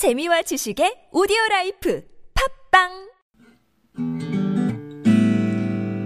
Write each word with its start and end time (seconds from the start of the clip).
재미와 0.00 0.48
지식의 0.48 1.12
오디오 1.12 1.36
라이프 1.50 2.00
팝빵! 2.72 2.88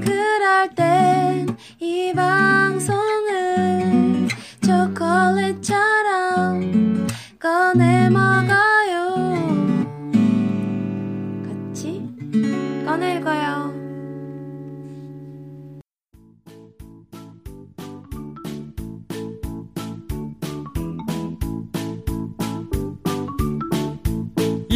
그럴 0.02 0.74
땐 0.74 1.54
이 1.78 2.12
방송을 2.12 4.26
초콜릿처럼 4.66 7.06
꺼내 7.38 8.10
먹어 8.10 8.73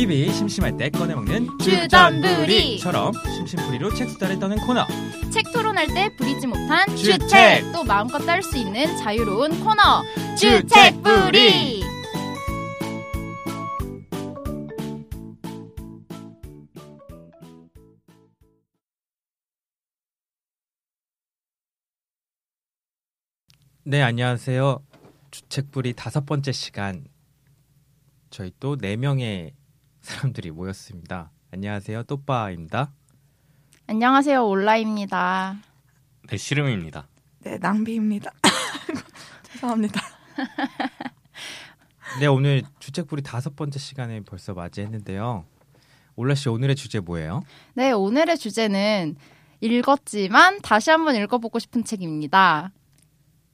입이 0.09 0.33
심심할 0.33 0.77
때 0.79 0.89
꺼내 0.89 1.15
먹는 1.15 1.59
주전부리처럼 1.59 3.13
심심풀이로 3.37 3.95
책 3.95 4.09
수다를 4.09 4.39
떠는 4.39 4.57
코너. 4.59 4.87
책 5.31 5.53
토론할 5.53 5.87
때 5.89 6.09
부리지 6.17 6.47
못한 6.47 6.87
주책! 6.97 7.21
주책 7.21 7.73
또 7.73 7.85
마음껏 7.85 8.19
딸 8.21 8.43
수 8.43 8.57
있는 8.57 8.97
자유로운 8.97 9.61
코너 9.63 10.03
주책부리 10.37 11.83
네 23.85 24.03
안녕하세요. 24.03 24.85
주책불이 25.31 25.95
다섯 25.95 26.27
번째 26.27 26.53
시간. 26.53 27.05
저희 28.31 28.53
또 28.61 28.77
네 28.77 28.97
명의 28.97 29.53
사람들이 30.09 30.51
모였습니다. 30.51 31.31
안녕하세요 31.53 32.05
또빠입니다. 32.05 32.91
안녕하세요 33.87 34.47
올라입니다 34.47 35.59
네, 36.29 36.37
씨름입니다. 36.37 37.07
네, 37.41 37.59
낭비입니다. 37.59 38.33
죄송합니다. 39.53 40.01
네 42.21 42.27
오늘 42.27 42.63
주책불이 42.79 43.23
다섯 43.23 43.55
번째 43.55 43.79
시간에 43.79 44.21
벌써 44.21 44.55
맞이했는데요. 44.55 45.45
올라 46.17 46.35
씨 46.35 46.49
오늘의 46.49 46.75
주제 46.75 47.01
뭐예요? 47.01 47.43
네 47.75 47.93
오늘의 47.93 48.39
주제는 48.39 49.17
읽었지만 49.61 50.63
다시 50.63 50.91
한번 50.91 51.17
읽어보고 51.17 51.59
싶은 51.59 51.85
책입니다 51.85 52.73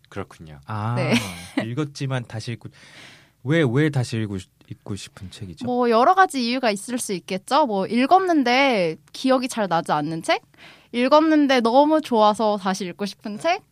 그렇군요. 0.08 0.60
아 0.66 0.94
네. 0.94 1.14
읽었지만 1.64 2.26
다시 2.26 2.52
읽고 2.52 2.68
왜 3.44 3.62
왜 3.62 3.90
다시 3.90 4.16
읽고 4.16 4.38
싶- 4.38 4.50
읽고 4.70 4.96
싶은 4.96 5.30
책이죠? 5.30 5.66
뭐 5.66 5.90
여러 5.90 6.14
가지 6.14 6.42
이유가 6.44 6.70
있을 6.70 6.98
수 6.98 7.12
있겠죠 7.12 7.66
뭐 7.66 7.86
읽었는데 7.86 8.96
기억이 9.12 9.48
잘 9.48 9.68
나지 9.68 9.92
않는 9.92 10.22
책 10.22 10.42
읽었는데 10.92 11.60
너무 11.60 12.00
좋아서 12.00 12.56
다시 12.56 12.86
읽고 12.86 13.04
싶은 13.04 13.38
책 13.38 13.62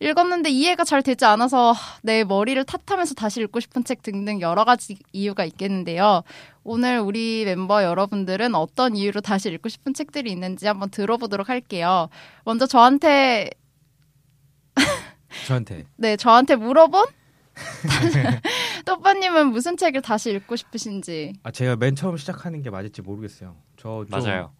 읽었는데 0.00 0.50
이해가 0.50 0.84
잘 0.84 1.02
되지 1.02 1.24
않아서 1.24 1.74
내 2.02 2.24
머리를 2.24 2.62
탓하면서 2.64 3.14
다시 3.14 3.40
읽고 3.40 3.60
싶은 3.60 3.84
책 3.84 4.02
등등 4.02 4.40
여러 4.42 4.64
가지 4.64 4.98
이유가 5.12 5.44
있겠는데요. 5.44 6.22
오늘 6.64 6.98
우리 7.00 7.44
멤버 7.46 7.82
여러분들은 7.82 8.54
어떤 8.54 8.94
이유로 8.96 9.20
다시 9.22 9.48
읽고 9.50 9.68
싶은 9.70 9.94
책들이 9.94 10.30
있는지 10.30 10.66
한번 10.66 10.90
들어보도록 10.90 11.48
할게요. 11.48 12.08
먼저 12.44 12.66
저한테 12.66 13.50
저한테 15.46 15.84
네 15.96 16.16
저한테 16.16 16.56
물어본 16.56 17.06
또빠님은 18.84 19.48
무슨 19.48 19.76
책을 19.76 20.02
다시 20.02 20.30
읽고 20.32 20.56
싶으신지. 20.56 21.34
아 21.42 21.50
제가 21.50 21.76
맨 21.76 21.94
처음 21.94 22.16
시작하는 22.16 22.62
게 22.62 22.70
맞을지 22.70 23.02
모르겠어요. 23.02 23.56
저 23.76 24.04
좀 24.04 24.08
맞아요. 24.10 24.52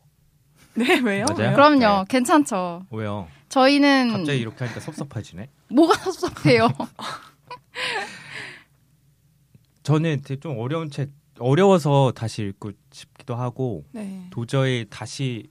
네, 0.74 1.00
왜요? 1.00 1.26
맞아요? 1.28 1.52
그럼요, 1.54 1.78
네. 1.78 2.04
괜찮죠. 2.08 2.86
왜요? 2.90 3.28
저희는 3.50 4.10
갑자기 4.12 4.40
이렇게 4.40 4.64
하니까 4.64 4.80
섭섭해지네. 4.80 5.50
뭐가 5.70 5.94
섭섭해요. 5.98 6.68
저는 9.82 10.22
되게 10.24 10.40
좀 10.40 10.58
어려운 10.58 10.90
책 10.90 11.10
어려워서 11.38 12.12
다시 12.14 12.42
읽고 12.42 12.72
싶기도 12.92 13.34
하고 13.34 13.84
네. 13.92 14.26
도저히 14.30 14.86
다시 14.88 15.48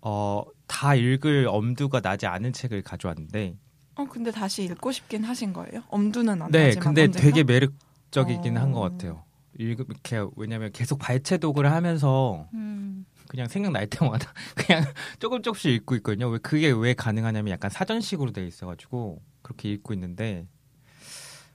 어 0.00 0.44
다 0.70 0.94
읽을 0.94 1.48
엄두가 1.50 2.00
나지 2.00 2.28
않은 2.28 2.52
책을 2.52 2.82
가져왔는데 2.82 3.56
어, 4.00 4.08
근데 4.08 4.30
다시 4.30 4.64
읽고 4.64 4.92
싶긴 4.92 5.24
하신 5.24 5.52
거예요? 5.52 5.82
엄두는 5.88 6.40
안 6.42 6.50
네 6.50 6.74
근데 6.74 7.02
언젠가? 7.04 7.20
되게 7.20 7.42
매력적이긴 7.44 8.56
어. 8.56 8.60
한것 8.60 8.92
같아요. 8.92 9.24
읽 9.58 9.80
이렇게 9.80 10.24
왜냐면 10.36 10.70
계속 10.72 10.98
발췌독을 10.98 11.70
하면서 11.70 12.48
음, 12.54 13.04
그냥 13.28 13.46
생각날 13.48 13.86
때마다 13.88 14.32
그냥 14.56 14.84
조금 15.18 15.42
조금씩 15.42 15.72
읽고 15.72 15.96
있거든요. 15.96 16.28
왜 16.28 16.38
그게 16.38 16.70
왜 16.70 16.94
가능하냐면 16.94 17.52
약간 17.52 17.70
사전식으로 17.70 18.32
돼 18.32 18.46
있어가지고 18.46 19.20
그렇게 19.42 19.70
읽고 19.72 19.92
있는데 19.94 20.46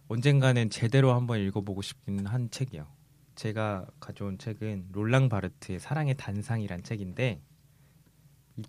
언젠가는 0.08 0.70
제대로 0.70 1.14
한번 1.14 1.40
읽어보고 1.40 1.82
싶긴 1.82 2.26
한 2.28 2.50
책이요. 2.52 2.86
제가 3.36 3.86
가져온 4.00 4.38
책은 4.38 4.90
롤랑 4.92 5.30
바르트의 5.30 5.80
사랑의 5.80 6.16
단상이란 6.16 6.84
책인데 6.84 7.42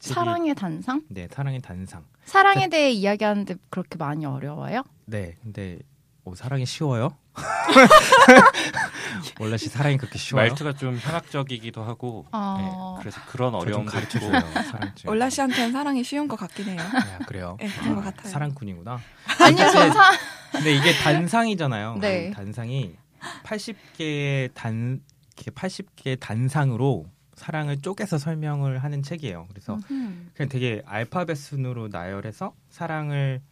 사랑의 0.01 0.55
단상? 0.55 1.03
네 1.09 1.29
사랑의 1.31 1.61
단상. 1.61 2.05
사랑에 2.25 2.69
대해 2.69 2.91
이야기하는데 2.91 3.55
그렇게 3.71 3.97
많이 3.97 4.27
어려워요? 4.27 4.83
네 5.05 5.37
근데 5.43 5.79
어, 6.25 6.35
사랑이 6.35 6.67
쉬워요? 6.67 7.17
원래 9.39 9.57
씨 9.57 9.69
사랑이 9.69 9.97
그렇게 9.97 10.19
쉬워요? 10.19 10.49
말투가 10.49 10.73
좀 10.73 10.97
현학적이기도 10.97 11.85
하고, 11.85 12.27
어. 12.33 12.95
네, 12.97 13.01
그래서 13.01 13.21
그런 13.29 13.55
어려움도 13.55 13.97
있고. 13.99 14.19
사랑 14.63 14.95
중. 14.97 15.11
올라 15.11 15.31
씨한테는 15.31 15.71
사랑이 15.73 16.03
쉬운 16.03 16.27
것 16.27 16.35
같긴 16.37 16.71
해요. 16.71 16.79
아, 16.81 17.19
그래요. 17.27 17.57
네, 17.61 17.69
그런 17.69 17.95
것 17.97 18.03
같아요. 18.03 18.29
사랑꾼이구나. 18.29 18.99
아니요, 19.41 19.71
전 19.71 19.93
사, 19.93 20.11
근데 20.53 20.75
이게 20.75 20.93
단상이잖아요. 20.95 21.99
네. 22.01 22.31
단상이 22.33 22.97
80개의 23.45 24.51
단 24.55 25.01
이렇게 25.37 25.51
80개의 25.53 26.19
단상으로 26.19 27.07
사랑을 27.37 27.81
쪼개서 27.81 28.19
설명을 28.19 28.79
하는 28.79 29.03
책이에요. 29.03 29.47
그래서 29.49 29.79
음. 29.91 30.31
그냥 30.35 30.49
되게 30.49 30.83
알파벳 30.87 31.37
순으로 31.37 31.89
나열해서 31.89 32.55
사랑을 32.71 33.43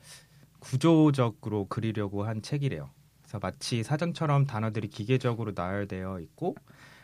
구조적으로 0.58 1.66
그리려고 1.68 2.24
한 2.24 2.42
책이래요. 2.42 2.90
그래서 3.22 3.38
마치 3.40 3.82
사전처럼 3.82 4.46
단어들이 4.46 4.88
기계적으로 4.88 5.52
나열되어 5.54 6.20
있고 6.20 6.56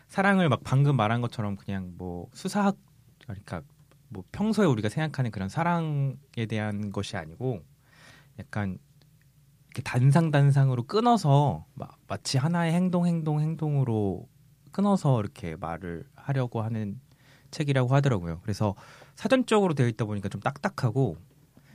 사랑을 0.08 0.48
막 0.48 0.60
방금 0.64 0.96
말한 0.96 1.20
것처럼 1.20 1.56
그냥 1.56 1.92
뭐 1.96 2.28
수사학 2.32 2.76
그러니까 3.22 3.62
뭐 4.08 4.24
평소에 4.32 4.66
우리가 4.66 4.88
생각하는 4.88 5.30
그런 5.30 5.48
사랑에 5.48 6.46
대한 6.48 6.90
것이 6.90 7.16
아니고 7.16 7.62
약간 8.38 8.78
이렇게 9.66 9.82
단상 9.82 10.30
단상으로 10.30 10.84
끊어서 10.84 11.66
마, 11.74 11.86
마치 12.08 12.38
하나의 12.38 12.72
행동 12.72 13.06
행동 13.06 13.40
행동으로 13.40 14.26
끊어서 14.72 15.20
이렇게 15.20 15.56
말을 15.56 16.04
하려고 16.30 16.62
하는 16.62 17.00
책이라고 17.50 17.94
하더라고요. 17.94 18.40
그래서 18.42 18.74
사전적으로 19.16 19.74
되어 19.74 19.88
있다 19.88 20.04
보니까 20.04 20.28
좀 20.28 20.40
딱딱하고 20.40 21.16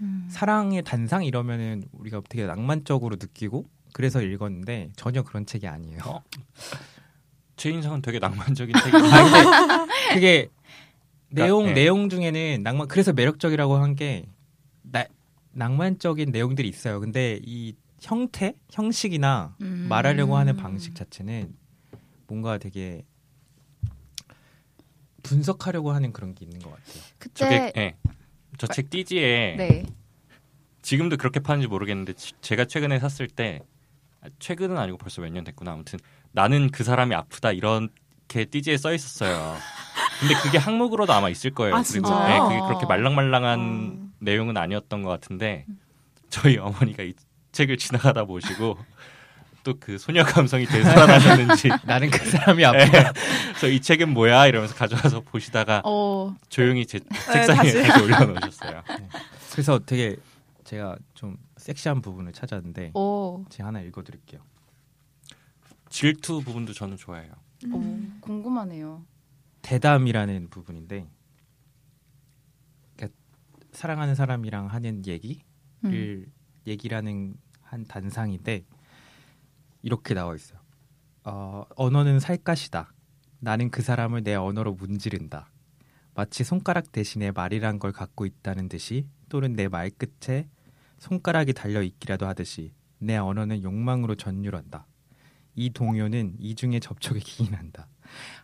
음. 0.02 0.28
사랑의 0.30 0.84
단상 0.84 1.24
이러면은 1.24 1.84
우리가 1.92 2.22
되게 2.30 2.46
낭만적으로 2.46 3.18
느끼고 3.20 3.66
그래서 3.94 4.22
읽었는데 4.22 4.90
전혀 4.96 5.24
그런 5.24 5.46
책이 5.46 5.68
아니에요. 5.68 6.00
어? 6.06 6.22
제 7.56 7.70
인상은 7.70 8.02
되게 8.02 8.20
낭만적인 8.20 8.74
책이에요. 8.84 9.06
아, 9.06 9.88
그게 10.14 10.50
내용 11.30 11.68
네. 11.68 11.74
내용 11.74 12.10
중에는 12.10 12.64
낭만 12.64 12.88
그래서 12.88 13.14
매력적이라고 13.14 13.76
한 13.76 13.96
게 13.96 14.26
낭만적인 15.58 16.32
내용들이 16.32 16.68
있어요. 16.68 17.00
근데 17.00 17.40
이 17.46 17.76
형태, 18.02 18.56
형식이나 18.72 19.56
음. 19.62 19.86
말하려고 19.90 20.36
하는 20.36 20.58
방식 20.58 20.96
자체는 20.96 21.56
뭔가 22.28 22.58
되게 22.58 23.04
분석하려고 25.26 25.92
하는 25.92 26.14
그런 26.14 26.34
게 26.36 26.46
있는 26.46 26.60
것 26.60 26.70
같아요. 26.72 27.04
그때 27.18 27.34
저게, 27.36 27.74
예. 27.78 27.96
저책 28.58 28.90
띠지에 28.90 29.56
네. 29.58 29.86
지금도 30.82 31.18
그렇게 31.18 31.40
파는지 31.40 31.68
모르겠는데 31.68 32.14
지- 32.14 32.34
제가 32.42 32.66
최근에 32.66 33.00
샀을 33.00 33.28
때 33.28 33.60
아, 34.22 34.28
최근은 34.40 34.78
아니고 34.78 34.98
벌써 34.98 35.22
몇 35.22 35.30
년 35.32 35.44
됐구나. 35.44 35.72
아무튼 35.74 36.00
나는 36.32 36.70
그 36.70 36.84
사람이 36.84 37.14
아프다 37.16 37.52
이렇게 37.52 38.46
띠지에 38.46 38.78
써 38.78 38.94
있었어요. 38.94 39.56
근데 40.20 40.34
그게 40.44 40.58
항목으로도 40.58 41.12
아마 41.12 41.30
있을 41.30 41.52
거예요. 41.52 41.76
아, 41.76 41.84
그리고? 41.84 42.10
네, 42.10 42.40
그게 42.40 42.60
그렇게 42.68 42.86
말랑말랑한 42.86 43.60
어. 43.60 44.10
내용은 44.20 44.56
아니었던 44.58 45.02
것 45.02 45.10
같은데 45.10 45.66
저희 46.30 46.58
어머니가 46.58 47.04
이 47.04 47.14
책을 47.52 47.78
지나가다 47.78 48.26
보시고 48.26 48.78
또 49.66 49.74
그 49.80 49.98
소녀 49.98 50.24
감성이 50.24 50.66
되살아나셨는지 50.66 51.70
나는 51.86 52.10
그 52.12 52.24
사람이 52.30 52.64
아프다. 52.64 53.12
네. 53.12 53.20
그래서 53.50 53.68
이 53.68 53.82
책은 53.82 54.14
뭐야 54.14 54.46
이러면서 54.48 54.76
가져와서 54.76 55.22
보시다가 55.22 55.82
어, 55.84 56.36
조용히 56.50 56.86
제 56.86 57.00
책상에 57.00 57.58
다시. 57.58 57.82
다시 57.82 58.04
올려놓으셨어요. 58.04 58.84
그래서 59.52 59.80
되게 59.80 60.16
제가 60.64 60.96
좀 61.16 61.38
섹시한 61.58 62.02
부분을 62.02 62.32
찾았는데 62.32 62.92
오. 62.94 63.44
제가 63.50 63.68
하나 63.68 63.82
읽어드릴게요. 63.82 64.42
질투 65.90 66.42
부분도 66.42 66.74
저는 66.74 66.98
좋아해요. 66.98 67.32
오, 67.72 67.82
궁금하네요. 68.22 69.04
대담이라는 69.64 70.50
부분인데 70.50 71.08
그러니까 72.96 73.18
사랑하는 73.72 74.14
사람이랑 74.14 74.68
하는 74.68 75.06
얘기를 75.08 75.42
음. 75.86 76.26
얘기라는 76.68 77.36
한 77.62 77.86
단상인데 77.86 78.64
이렇게 79.86 80.16
나와 80.16 80.34
있어요. 80.34 80.60
어, 81.24 81.64
언어는 81.76 82.20
살갗이다. 82.20 82.92
나는 83.40 83.70
그 83.70 83.84
사람을 83.84 84.24
내 84.24 84.34
언어로 84.34 84.74
문지른다. 84.74 85.52
마치 86.16 86.44
손가락 86.44 86.92
대신에 86.92 87.32
말이란 87.32 87.78
걸 87.78 87.92
갖고 87.92 88.26
있다는 88.26 88.68
듯이 88.68 89.08
또는 89.30 89.54
내 89.54 89.68
말 89.68 89.92
끝에 89.92 90.50
손가락이 90.98 91.54
달려 91.54 91.84
있기라도 91.84 92.26
하듯이 92.26 92.74
내 92.98 93.16
언어는 93.16 93.62
욕망으로 93.62 94.16
전율한다. 94.16 94.88
이 95.54 95.70
동요는 95.70 96.38
이중의 96.40 96.80
접촉에 96.80 97.20
기인한다. 97.20 97.88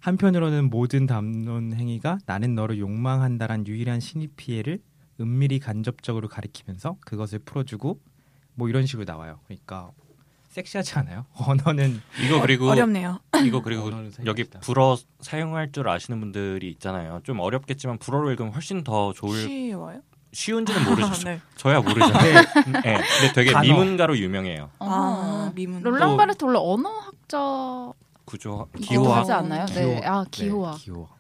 한편으로는 0.02 0.70
모든 0.70 1.08
담론 1.08 1.74
행위가 1.74 2.20
나는 2.28 2.54
너를 2.54 2.78
욕망한다란 2.78 3.66
유일한 3.66 4.00
신입 4.00 4.36
피해를 4.36 4.80
은밀히 5.20 5.58
간접적으로 5.58 6.28
가리키면서 6.28 6.98
그것을 7.02 7.40
풀어주고 7.40 8.00
뭐 8.54 8.70
이런 8.70 8.86
식으로 8.86 9.06
나와요. 9.06 9.40
그러니까 9.46 9.92
섹시하지 10.51 11.00
않아요? 11.00 11.25
언어는 11.36 12.01
이거 12.24 12.42
그리고 12.42 12.69
어렵네요. 12.69 13.19
이거 13.45 13.62
그리고 13.62 13.89
여기. 14.25 14.44
불어 14.62 14.98
사용할 15.21 15.71
줄 15.71 15.88
아시는 15.89 16.19
분들이 16.19 16.69
있잖아요. 16.71 17.21
좀 17.24 17.39
어렵겠지만 17.39 17.98
불어로 17.98 18.30
읽으면 18.31 18.53
훨씬 18.53 18.83
더 18.83 19.13
좋을 19.13 19.39
쉬워요? 19.48 20.01
쉬운지는 20.33 20.83
모르죠. 20.86 21.12
네. 21.27 21.42
저야 21.56 21.80
모르죠. 21.81 22.07
네. 22.21 22.33
근데 22.63 23.33
되게 23.33 23.51
단어. 23.51 23.63
미문가로 23.63 24.18
유명해요. 24.18 24.69
아, 24.80 25.51
미문. 25.56 25.81
롤랑 25.83 26.12
또- 26.12 26.18
바르트 26.18 26.45
원래 26.45 26.59
언어 26.62 26.89
학자 26.89 27.92
구조 28.25 28.68
기호하지 28.77 28.88
기호학 28.88 29.30
않나요? 29.31 29.65
네, 29.68 30.01
아 30.06 30.25
기호학. 30.31 30.75
네, 30.77 30.83
기호학. 30.83 31.18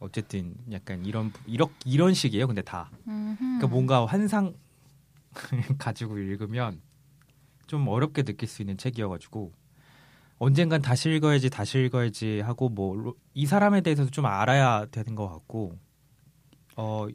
어쨌든 0.00 0.54
약간 0.72 1.04
이런 1.04 1.30
부- 1.30 1.40
이런 1.46 1.68
이런 1.84 2.14
식이에요. 2.14 2.46
근데 2.46 2.62
다 2.62 2.90
음흠. 3.06 3.36
그러니까 3.38 3.66
뭔가 3.66 4.06
환상 4.06 4.54
가지고 5.78 6.18
읽으면 6.18 6.80
좀 7.70 7.86
어렵게 7.86 8.24
느낄 8.24 8.48
수 8.48 8.62
있는 8.62 8.76
책이어가지고 8.76 9.52
언젠간 10.38 10.82
다시 10.82 11.08
읽어야지 11.14 11.50
다시 11.50 11.78
읽어야지 11.84 12.40
하고 12.40 12.68
뭐 12.68 13.14
이 13.34 13.46
사람에 13.46 13.80
대해서도 13.80 14.10
좀 14.10 14.26
알아야 14.26 14.86
되는 14.90 15.14
것 15.14 15.28
같고 15.28 15.78
어 16.76 17.06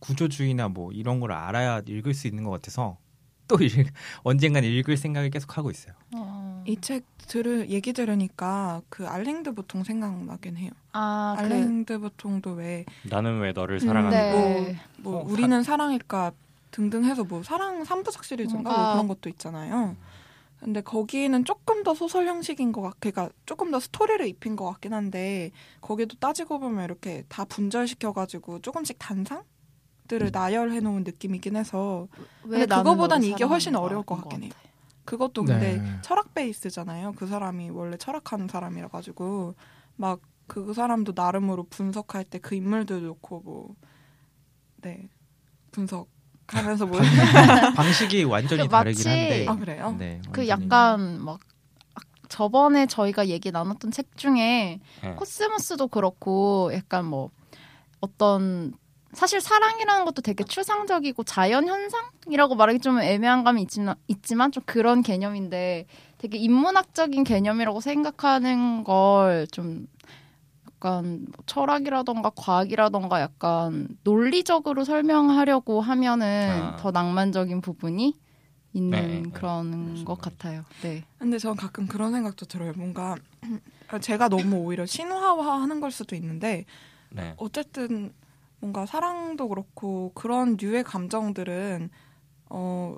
구조주의나 0.00 0.68
뭐 0.68 0.90
이런 0.92 1.20
걸 1.20 1.32
알아야 1.32 1.80
읽을 1.86 2.14
수 2.14 2.26
있는 2.26 2.42
것 2.42 2.50
같아서 2.50 2.98
또 3.46 3.56
읽, 3.62 3.92
언젠간 4.24 4.64
읽을 4.64 4.96
생각을 4.96 5.30
계속 5.30 5.56
하고 5.56 5.70
있어요. 5.70 5.94
어. 6.14 6.64
이책 6.66 7.04
들을 7.28 7.70
얘기 7.70 7.92
들으니까 7.92 8.82
그 8.88 9.06
알랭드 9.06 9.54
보통 9.54 9.84
생각나긴 9.84 10.56
해요. 10.56 10.70
아, 10.92 11.34
그, 11.36 11.44
알랭드 11.44 11.98
보통도 12.00 12.52
왜 12.52 12.84
나는 13.04 13.40
왜 13.40 13.52
너를 13.52 13.76
음, 13.76 13.86
사랑하는 13.86 14.10
네. 14.10 14.76
뭐 14.98 15.20
어, 15.20 15.24
우리는 15.24 15.62
사 15.62 15.76
랑일까 15.76 16.32
등등 16.72 17.04
해서 17.04 17.22
뭐 17.22 17.42
사랑 17.44 17.84
3부작 17.84 18.24
시리즈인가 18.24 18.62
뭐 18.70 18.72
뭔가- 18.72 18.92
그런 18.94 19.08
것도 19.08 19.28
있잖아요. 19.28 19.96
근데 20.58 20.80
거기는 20.80 21.44
조금 21.44 21.82
더 21.82 21.92
소설 21.94 22.26
형식인 22.26 22.70
것 22.72 22.82
같, 22.82 22.94
그러니까 23.00 23.28
조금 23.46 23.70
더 23.72 23.78
스토리를 23.80 24.24
입힌 24.28 24.54
것 24.56 24.64
같긴 24.66 24.92
한데 24.94 25.50
거기도 25.80 26.16
따지고 26.18 26.58
보면 26.60 26.84
이렇게 26.84 27.24
다 27.28 27.44
분절시켜가지고 27.44 28.60
조금씩 28.60 28.96
단상들을 29.00 30.30
나열해 30.32 30.80
놓은 30.80 31.02
느낌이긴 31.04 31.56
해서 31.56 32.06
왜 32.44 32.60
근데 32.60 32.74
그거보단 32.76 33.24
이게 33.24 33.42
훨씬 33.44 33.74
어려울 33.74 34.04
것인 34.04 34.22
같긴 34.22 34.44
해요. 34.44 34.52
그것도 35.04 35.42
근데 35.44 35.78
네. 35.78 35.98
철학 36.02 36.32
베이스잖아요. 36.32 37.14
그 37.16 37.26
사람이 37.26 37.70
원래 37.70 37.96
철학하는 37.96 38.48
사람이라 38.48 38.88
가지고 38.88 39.54
막 39.96 40.20
그 40.48 40.74
사람도 40.74 41.12
나름으로 41.14 41.64
분석할 41.70 42.24
때 42.24 42.38
그 42.38 42.54
인물들 42.54 43.02
놓고 43.04 43.40
뭐 43.40 43.74
네. 44.82 45.08
분석 45.70 46.08
하면서 46.46 46.86
뭐 46.86 47.00
방식이 47.76 48.24
완전히 48.24 48.62
그 48.64 48.68
다르긴 48.68 49.06
한데 49.10 49.46
아, 49.48 49.56
그래요? 49.56 49.96
네, 49.98 50.20
그. 50.32 50.48
약간 50.48 51.20
막 51.24 51.40
저번에 52.28 52.86
저희가 52.86 53.28
얘기 53.28 53.50
나눴던 53.50 53.90
책 53.90 54.16
중에 54.16 54.80
네. 55.02 55.14
코스모스도 55.16 55.88
그렇고 55.88 56.70
약간 56.74 57.04
뭐 57.04 57.30
어떤 58.00 58.72
사실 59.12 59.42
사랑이라는 59.42 60.06
것도 60.06 60.22
되게 60.22 60.42
추상적이고 60.42 61.22
자연 61.24 61.68
현상이라고 61.68 62.54
말하기 62.54 62.78
좀 62.78 62.98
애매한 62.98 63.44
감이 63.44 63.60
있지만, 63.62 63.94
있지만 64.08 64.50
좀 64.52 64.62
그런 64.64 65.02
개념인데 65.02 65.84
되게 66.16 66.38
인문학적인 66.38 67.24
개념이라고 67.24 67.80
생각하는 67.80 68.84
걸 68.84 69.46
좀 69.52 69.86
약간 70.82 71.20
뭐 71.20 71.44
철학이라던가 71.46 72.30
과학이라던가 72.34 73.20
약간 73.20 73.86
논리적으로 74.02 74.84
설명하려고 74.84 75.80
하면은 75.80 76.72
아. 76.72 76.76
더 76.76 76.90
낭만적인 76.90 77.60
부분이 77.60 78.18
있는 78.72 78.90
네, 78.90 79.22
네. 79.22 79.30
그런 79.30 79.70
그러시는 79.70 80.04
것. 80.04 80.18
같아요. 80.20 80.64
네. 80.82 81.04
근데 81.18 81.38
전 81.38 81.56
가끔 81.56 81.86
그런 81.86 82.10
생각도 82.12 82.46
들어요. 82.46 82.72
뭔가 82.76 83.14
제가 84.00 84.28
너무 84.28 84.56
오히려 84.56 84.84
신화화하는 84.84 85.80
걸 85.80 85.92
수도 85.92 86.16
있는데 86.16 86.64
네. 87.10 87.34
어쨌든 87.36 88.12
뭔가 88.58 88.84
사랑도 88.84 89.48
그렇고 89.48 90.10
그런 90.14 90.56
류의 90.60 90.82
감정들은 90.82 91.90
어 92.50 92.96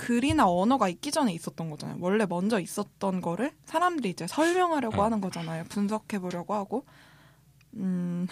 글이나 0.00 0.48
언어가 0.48 0.88
있기 0.88 1.10
전에 1.10 1.34
있었던 1.34 1.68
거잖아요. 1.68 1.98
원래 2.00 2.24
먼저 2.24 2.58
있었던 2.58 3.20
거를 3.20 3.52
사람들이 3.66 4.08
이제 4.08 4.26
설명하려고 4.26 4.96
네. 4.96 5.02
하는 5.02 5.20
거잖아요. 5.20 5.64
분석해 5.64 6.20
보려고 6.20 6.54
하고. 6.54 6.86
음, 7.74 8.26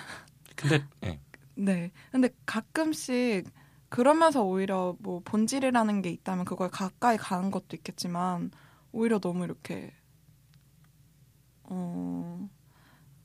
근데 0.57 0.83
네. 1.03 1.21
네. 1.55 1.93
근데 2.11 2.31
가끔씩 2.47 3.51
그러면서 3.91 4.45
오히려 4.45 4.97
뭐 5.01 5.21
본질이라는 5.23 6.01
게 6.01 6.09
있다면 6.09 6.47
그걸 6.47 6.71
가까이 6.71 7.19
가는 7.19 7.51
것도 7.51 7.77
있겠지만 7.77 8.51
오히려 8.91 9.19
너무 9.19 9.45
이렇게 9.45 9.93
어 11.65 12.49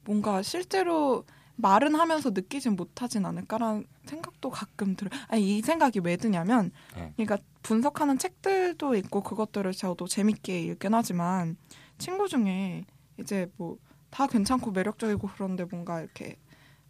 뭔가 0.03 0.41
실제로 0.41 1.23
말은 1.55 1.95
하면서 1.95 2.31
느끼진 2.31 2.75
못하진 2.75 3.25
않을까라는 3.25 3.87
생각도 4.05 4.49
가끔 4.49 4.97
들어요. 4.97 5.17
아니 5.29 5.59
이 5.59 5.61
생각이 5.61 6.01
왜 6.03 6.17
드냐면 6.17 6.71
네. 6.93 7.13
그러니까 7.15 7.37
분석하는 7.63 8.17
책들도 8.19 8.95
있고 8.95 9.21
그것들을 9.23 9.71
저도 9.71 10.07
재밌게 10.07 10.61
읽긴 10.61 10.93
하지만 10.93 11.57
친구 11.97 12.27
중에 12.27 12.85
이제 13.19 13.49
뭐 13.57 13.77
다 14.13 14.27
괜찮고 14.27 14.69
매력적이고 14.69 15.27
그런데 15.33 15.63
뭔가 15.63 15.99
이렇게 15.99 16.35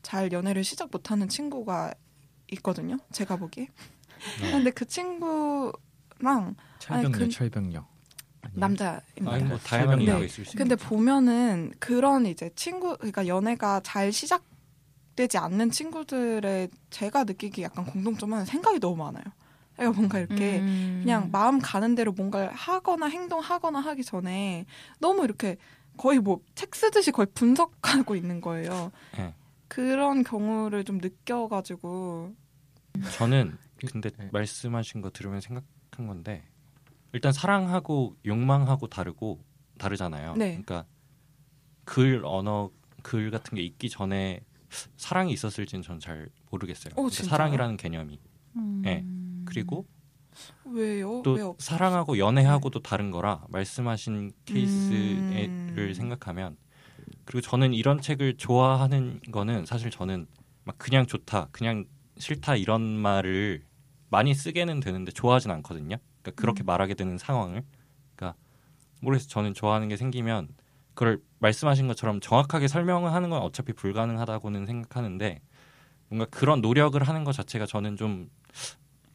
잘 0.02 0.34
연애를 0.34 0.66
시작 0.66 0.90
못하는 0.92 1.30
친구가 1.30 1.94
있거든요. 2.52 2.98
제가 3.14 3.38
보기에. 3.38 3.70
네. 4.42 4.52
근데 4.52 4.72
그 4.72 4.84
친구랑 4.86 6.56
철벽녀, 6.80 7.08
아니, 7.08 7.12
그- 7.14 7.30
철벽녀. 7.30 7.86
남자입니다. 8.52 9.02
아니 9.32 9.44
뭐 9.46 9.58
다양한 9.58 10.00
네. 10.00 10.26
있을 10.26 10.44
수 10.44 10.58
근데 10.58 10.74
있죠. 10.76 10.86
보면은 10.90 11.72
그런 11.80 12.26
이제 12.26 12.50
친구 12.58 12.98
그러니까 12.98 13.26
연애가 13.26 13.80
잘 13.86 14.12
시작 14.12 14.44
되지 15.16 15.38
않는 15.38 15.72
친구들의 15.72 16.70
제가 16.90 17.24
느끼기 17.24 17.64
약간 17.64 17.86
공통점은 17.86 18.44
생각이 18.44 18.82
너무 18.82 18.98
많아요. 18.98 19.24
그러니까 19.76 19.98
뭔가 19.98 20.20
이렇게 20.20 20.60
음. 20.60 21.00
그냥 21.04 21.30
마음 21.32 21.60
가는 21.60 21.96
대로 21.96 22.12
뭔가를 22.12 22.52
하거나 22.54 23.08
행동하거나 23.08 23.80
하기 23.80 24.04
전에 24.04 24.66
너무 25.00 25.24
이렇게 25.24 25.58
거의 25.98 26.20
뭐 26.20 26.42
책 26.56 26.76
쓰듯이 26.76 27.12
거의 27.12 27.28
분석하고 27.34 28.16
있는 28.16 28.42
거예요. 28.42 28.92
네. 29.18 29.34
그런 29.68 30.24
경우를 30.24 30.84
좀 30.84 31.00
느껴가지고 31.00 32.36
저는 33.18 33.58
근데 33.92 34.10
네. 34.18 34.30
말씀하신 34.32 35.02
거 35.02 35.10
들으면 35.10 35.42
생각한 35.42 36.08
건데 36.08 36.44
일단 37.12 37.32
사랑하고 37.34 38.16
욕망하고 38.26 38.88
다르고 38.88 39.44
다르잖아요. 39.78 40.36
네. 40.36 40.50
그러니까 40.64 40.86
글 41.86 42.22
언어 42.26 42.72
글 43.02 43.30
같은 43.32 43.56
게 43.56 43.62
있기 43.64 43.90
전에 43.90 44.40
사랑이 44.98 45.32
있었을지는 45.34 45.82
전 45.84 46.00
잘 46.00 46.30
모르겠어요. 46.50 46.94
오, 46.94 47.04
그러니까 47.04 47.16
진짜요? 47.16 47.30
사랑이라는 47.30 47.78
개념이 47.78 48.20
음. 48.56 48.82
네. 48.84 49.06
그리고 49.54 49.86
왜요? 50.66 51.22
또왜 51.24 51.42
없? 51.42 51.62
사랑하고 51.62 52.18
연애하고도 52.18 52.82
다른 52.82 53.12
거라 53.12 53.46
말씀하신 53.50 54.32
케이스를 54.46 55.48
음. 55.50 55.94
생각하면 55.94 56.58
그리고 57.26 57.42
저는 57.42 57.74
이런 57.74 58.02
책을 58.02 58.38
좋아하는 58.38 59.20
거는 59.32 59.66
사실 59.66 59.92
저는 59.92 60.28
막 60.64 60.78
그냥 60.78 61.06
좋다, 61.06 61.50
그냥 61.52 61.86
싫다 62.18 62.56
이런 62.56 62.82
말을 62.82 63.64
많이 64.10 64.34
쓰게는 64.34 64.80
되는데 64.80 65.12
좋아하진 65.12 65.52
않거든요. 65.52 65.98
그러니까 66.22 66.42
그렇게 66.42 66.64
음. 66.64 66.66
말하게 66.66 66.94
되는 66.94 67.18
상황을 67.18 67.64
그러니까 68.16 68.38
모르겠어요. 69.02 69.30
저는 69.30 69.54
좋아하는 69.54 69.88
게 69.88 69.98
생기면 69.98 70.50
그걸 70.94 71.22
말씀하신 71.40 71.88
것처럼 71.88 72.20
정확하게 72.20 72.68
설명을 72.68 73.12
하는 73.12 73.30
건 73.30 73.42
어차피 73.42 73.74
불가능하다고는 73.74 74.66
생각하는데 74.66 75.42
뭔가 76.10 76.26
그런 76.26 76.62
노력을 76.62 77.02
하는 77.02 77.24
것 77.24 77.32
자체가 77.34 77.66
저는 77.66 77.98
좀 77.98 78.30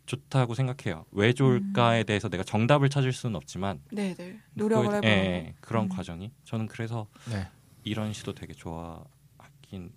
좋다고 0.08 0.54
생각해요. 0.54 1.04
왜 1.12 1.32
좋을까에 1.34 2.02
대해서 2.04 2.28
내가 2.30 2.42
정답을 2.42 2.88
찾을 2.88 3.12
수는 3.12 3.36
없지만 3.36 3.80
네네 3.92 4.40
노력을 4.54 4.86
그거에- 4.86 4.94
해보는 4.96 5.08
예, 5.08 5.20
예, 5.48 5.54
그런 5.60 5.84
음. 5.84 5.88
과정이 5.90 6.32
저는 6.44 6.66
그래서 6.66 7.06
네. 7.30 7.46
이런 7.84 8.12
시도 8.14 8.32
되게 8.34 8.54
좋아하긴 8.54 9.92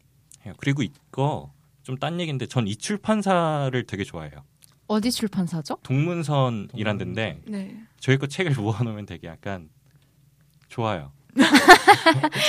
해요. 0.46 0.54
그리고 0.58 0.84
이거 0.84 1.54
좀 1.84 1.98
딴 1.98 2.20
얘기인데 2.20 2.46
전 2.46 2.68
이 2.68 2.76
출판사를 2.76 3.84
되게 3.88 4.04
좋아해요. 4.04 4.44
어디 4.88 5.10
출판사죠? 5.10 5.78
동문선이란 5.84 6.98
동문선. 6.98 7.14
데인데 7.16 7.42
네. 7.50 7.82
저희 7.98 8.18
거 8.18 8.28
책을 8.28 8.52
모아놓으면 8.62 9.06
되게 9.06 9.28
약간 9.28 9.70
좋아요. 10.68 11.12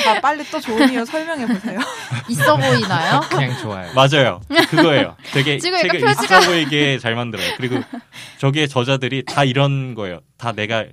자 0.04 0.20
빨리 0.20 0.44
또 0.50 0.60
좋은 0.60 0.90
이유 0.92 1.04
설명해 1.04 1.46
보세요. 1.46 1.78
있어 2.28 2.56
보이나요? 2.56 3.20
그냥 3.28 3.56
좋아요. 3.58 3.92
맞아요. 3.94 4.40
그거예요. 4.70 5.16
되게 5.32 5.58
책을 5.58 5.78
표지가- 5.80 6.24
있어 6.24 6.40
보이게 6.50 6.98
잘 6.98 7.14
만들어요. 7.14 7.54
그리고 7.56 7.80
저기에 8.38 8.66
저자들이 8.66 9.24
다 9.24 9.44
이런 9.44 9.94
거예요. 9.94 10.20
다 10.36 10.52
내가 10.52 10.86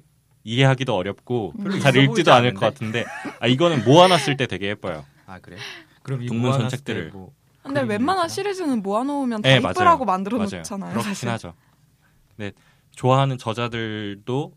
이해하기도 0.43 0.95
어렵고 0.95 1.53
잘 1.81 1.95
읽지도 1.95 2.33
않을 2.33 2.53
것 2.53 2.61
같은데 2.61 3.05
아 3.39 3.47
이거는 3.47 3.83
모아놨을 3.85 4.37
때 4.37 4.45
되게 4.47 4.67
예뻐요. 4.67 5.05
아 5.25 5.39
그래? 5.39 5.57
그럼 6.03 6.23
이 6.23 6.27
동문선 6.27 6.51
모아놨을 6.61 6.69
때 6.69 6.77
책들을. 6.77 7.11
뭐 7.11 7.31
근데 7.63 7.81
웬만한 7.81 8.25
있어요? 8.27 8.35
시리즈는 8.43 8.81
모아놓으면 8.81 9.41
다 9.41 9.49
네, 9.49 9.57
이쁘라고 9.57 10.05
맞아요. 10.05 10.17
만들어 10.17 10.37
맞아요. 10.37 10.49
놓잖아요. 10.57 10.91
그렇긴 10.91 11.13
사실. 11.13 11.29
하죠. 11.29 11.53
근데 12.35 12.51
좋아하는 12.95 13.37
저자들도 13.37 14.53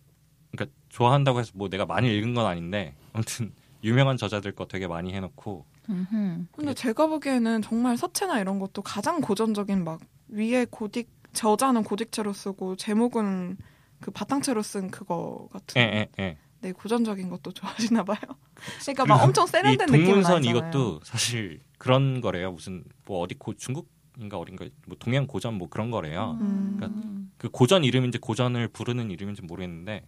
그러니까 0.53 0.75
좋아한다고 0.89 1.41
해서 1.41 1.51
뭐 1.55 1.69
내가 1.69 1.85
많이 1.85 2.15
읽은 2.17 2.35
건 2.35 2.47
아닌데 2.47 2.95
아무튼 3.12 3.52
유명한 3.85 4.16
저자들 4.16 4.52
거 4.52 4.66
되게 4.66 4.87
많이 4.87 5.12
해놓고 5.12 5.66
음흠. 5.88 6.47
근데 6.52 6.75
제가 6.75 7.07
보기에는 7.09 7.62
정말 7.62 7.97
서체나 7.97 8.40
이런 8.40 8.59
것도 8.59 8.83
가장 8.83 9.21
고전적인 9.21 9.85
막 9.85 10.00
위에 10.28 10.64
고딕 10.66 11.07
저자는 11.33 11.83
고딕체로 11.83 12.33
쓰고 12.33 12.76
제목은 12.76 13.57
그 14.00 14.11
바탕체로 14.11 14.62
쓴 14.62 14.90
그거 14.90 15.49
같은 15.52 15.81
예, 15.81 16.09
예, 16.19 16.23
예. 16.23 16.38
네 16.61 16.73
고전적인 16.73 17.28
것도 17.28 17.52
좋아하시나 17.52 18.04
봐요. 18.04 18.19
그러니까 18.83 19.07
막 19.07 19.16
그리고 19.16 19.26
엄청 19.26 19.45
이 19.45 19.49
세련된 19.49 19.87
동문선 19.88 20.37
아니잖아요. 20.37 20.69
이것도 20.69 21.00
사실 21.02 21.61
그런 21.78 22.21
거래요. 22.21 22.52
무슨 22.52 22.85
뭐 23.04 23.21
어디 23.21 23.35
고 23.35 23.54
중국인가 23.54 24.38
어딘가 24.38 24.66
뭐 24.87 24.97
동양 24.99 25.26
고전 25.26 25.54
뭐 25.54 25.69
그런 25.69 25.90
거래요. 25.90 26.38
음. 26.40 26.76
그러니까 26.76 27.00
그 27.37 27.49
고전 27.49 27.83
이름인지 27.83 28.19
고전을 28.19 28.69
부르는 28.69 29.11
이름인지 29.11 29.42
모르겠는데 29.42 30.07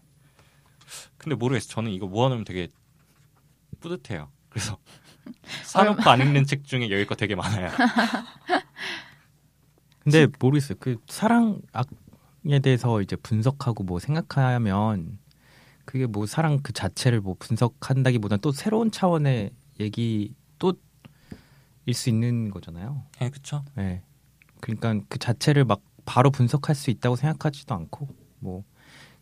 근데 1.16 1.34
모르겠어. 1.34 1.68
저는 1.68 1.90
이거 1.90 2.06
모아놓으면 2.06 2.44
되게 2.44 2.68
뿌듯해요. 3.88 4.30
그래서 4.48 4.78
사놓고 5.64 6.08
안 6.08 6.20
읽는 6.20 6.44
책 6.44 6.64
중에 6.64 6.90
여기 6.90 7.06
거 7.06 7.14
되게 7.14 7.34
많아요. 7.34 7.70
근데 10.00 10.26
모르겠어요. 10.38 10.76
그 10.80 10.96
사랑에 11.06 12.58
대해서 12.62 13.00
이제 13.00 13.16
분석하고 13.16 13.84
뭐 13.84 13.98
생각하면 13.98 15.18
그게 15.84 16.06
뭐 16.06 16.26
사랑 16.26 16.60
그 16.62 16.72
자체를 16.72 17.20
뭐 17.20 17.36
분석한다기보다는 17.38 18.40
또 18.40 18.52
새로운 18.52 18.90
차원의 18.90 19.50
얘기 19.80 20.34
또 20.58 20.74
일 21.86 21.94
수 21.94 22.08
있는 22.08 22.50
거잖아요. 22.50 23.04
예, 23.20 23.28
그쵸? 23.28 23.64
네. 23.74 24.02
그러니까 24.60 24.94
그 25.08 25.18
자체를 25.18 25.64
막 25.64 25.82
바로 26.06 26.30
분석할 26.30 26.74
수 26.74 26.90
있다고 26.90 27.16
생각하지도 27.16 27.74
않고 27.74 28.08
뭐 28.38 28.64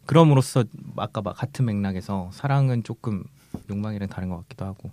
그럼으로써 0.07 0.65
아까 0.97 1.23
막 1.23 1.37
같은 1.37 1.65
맥락에서 1.65 2.31
사랑은 2.33 2.85
조금 2.85 3.25
욕망이랑 3.71 4.09
다른 4.09 4.29
것 4.29 4.39
같기도 4.39 4.65
하고 4.65 4.91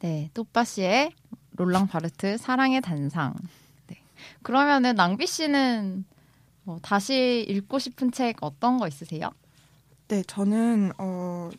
네, 0.00 0.30
또빠 0.34 0.64
씨의 0.64 1.12
롤랑 1.56 1.86
바르트 1.88 2.38
사랑의 2.38 2.80
단상. 2.80 3.34
네. 3.86 3.96
그러면은 4.42 4.94
낭비 4.94 5.26
씨는 5.26 6.04
뭐 6.62 6.78
다시 6.80 7.44
읽고 7.48 7.78
싶은 7.78 8.12
책 8.12 8.36
어떤 8.40 8.78
거 8.78 8.88
있으세요? 8.88 9.30
네, 10.08 10.22
저는 10.22 10.92
어 10.98 11.50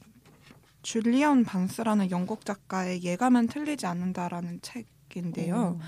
줄리언 0.82 1.44
반스라는 1.44 2.10
영국 2.10 2.46
작가의 2.46 3.03
예감은 3.03 3.48
틀리지 3.48 3.86
않는다라는 3.86 4.62
책인데요. 4.62 5.80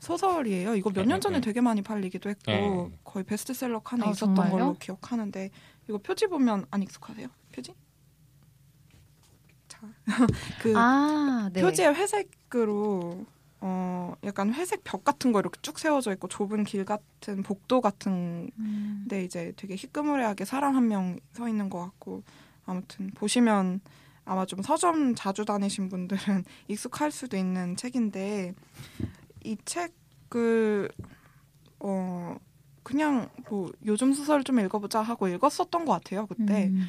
소설이에요. 0.00 0.74
이거 0.74 0.90
몇 0.90 1.02
네, 1.02 1.08
년 1.08 1.20
전에 1.20 1.36
네. 1.36 1.40
되게 1.40 1.60
많이 1.60 1.80
팔리기도 1.80 2.28
했고 2.28 2.50
네. 2.50 2.90
거의 3.04 3.24
베스트셀러 3.24 3.80
칸에 3.80 4.04
아, 4.04 4.10
있었던 4.10 4.34
정말요? 4.34 4.50
걸로 4.50 4.76
기억하는데 4.78 5.50
이거 5.88 5.98
표지 5.98 6.26
보면 6.26 6.66
안 6.72 6.82
익숙하세요? 6.82 7.28
표지? 7.52 7.72
자, 10.08 10.26
그 10.62 10.72
아, 10.76 11.50
네. 11.52 11.60
표지에 11.62 11.88
회색으로 11.88 13.24
어 13.64 14.14
약간 14.24 14.52
회색 14.52 14.82
벽 14.82 15.04
같은 15.04 15.30
거 15.32 15.38
이렇게 15.38 15.58
쭉 15.62 15.78
세워져 15.78 16.12
있고 16.14 16.26
좁은 16.28 16.64
길 16.64 16.84
같은 16.84 17.42
복도 17.44 17.80
같은 17.80 18.50
음. 18.58 18.98
근데 19.02 19.22
이제 19.24 19.52
되게 19.56 19.76
희끄무레하게 19.76 20.44
사람 20.44 20.74
한 20.76 20.88
명 20.88 21.18
서 21.32 21.48
있는 21.48 21.70
것 21.70 21.78
같고 21.80 22.24
아무튼 22.66 23.10
보시면 23.14 23.80
아마 24.24 24.46
좀 24.46 24.62
서점 24.62 25.14
자주 25.14 25.44
다니신 25.44 25.88
분들은 25.88 26.44
익숙할 26.68 27.10
수도 27.12 27.36
있는 27.36 27.76
책인데 27.76 28.54
이 29.44 29.56
책을 29.64 30.90
어 31.80 32.36
그냥 32.82 33.28
뭐 33.48 33.70
요즘 33.86 34.12
소설 34.12 34.42
좀 34.44 34.58
읽어보자 34.58 35.02
하고 35.02 35.28
읽었었던 35.28 35.84
것 35.84 35.92
같아요 35.92 36.26
그때 36.26 36.66
음. 36.66 36.86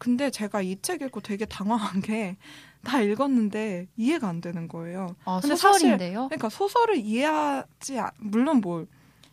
근데 0.00 0.30
제가 0.30 0.62
이 0.62 0.76
책 0.82 1.02
읽고 1.02 1.20
되게 1.20 1.44
당황한 1.46 2.00
게 2.00 2.36
다 2.82 3.02
읽었는데 3.02 3.88
이해가 3.98 4.26
안 4.26 4.40
되는 4.40 4.66
거예요 4.66 5.14
아, 5.26 5.38
근데 5.42 5.54
사실- 5.54 5.80
소설인데요? 5.90 6.28
그러니까 6.28 6.48
소설을 6.48 6.96
이해하지 6.96 7.98
않- 8.00 8.10
물론 8.18 8.62
뭐, 8.62 8.86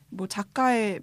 뭐 0.10 0.28
작가의 0.28 1.00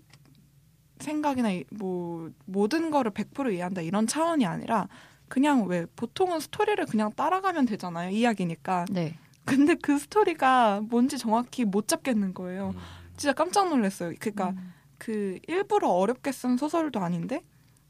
생각이나 0.98 1.50
이- 1.52 1.64
뭐 1.70 2.30
모든 2.44 2.90
거를 2.90 3.10
100% 3.12 3.50
이해한다 3.54 3.80
이런 3.80 4.06
차원이 4.06 4.44
아니라 4.46 4.88
그냥 5.28 5.66
왜 5.66 5.86
보통은 5.96 6.38
스토리를 6.40 6.84
그냥 6.86 7.10
따라가면 7.12 7.64
되잖아요 7.64 8.10
이야기니까 8.10 8.84
네. 8.90 9.16
근데 9.46 9.74
그 9.74 9.98
스토리가 9.98 10.82
뭔지 10.88 11.16
정확히 11.18 11.64
못 11.64 11.88
잡겠는 11.88 12.34
거예요 12.34 12.72
음. 12.74 12.80
진짜 13.16 13.32
깜짝 13.32 13.70
놀랐어요 13.70 14.12
그러니까 14.20 14.50
음. 14.50 14.72
그 14.98 15.38
일부러 15.48 15.88
어렵게 15.88 16.30
쓴 16.30 16.56
소설도 16.58 17.00
아닌데 17.00 17.40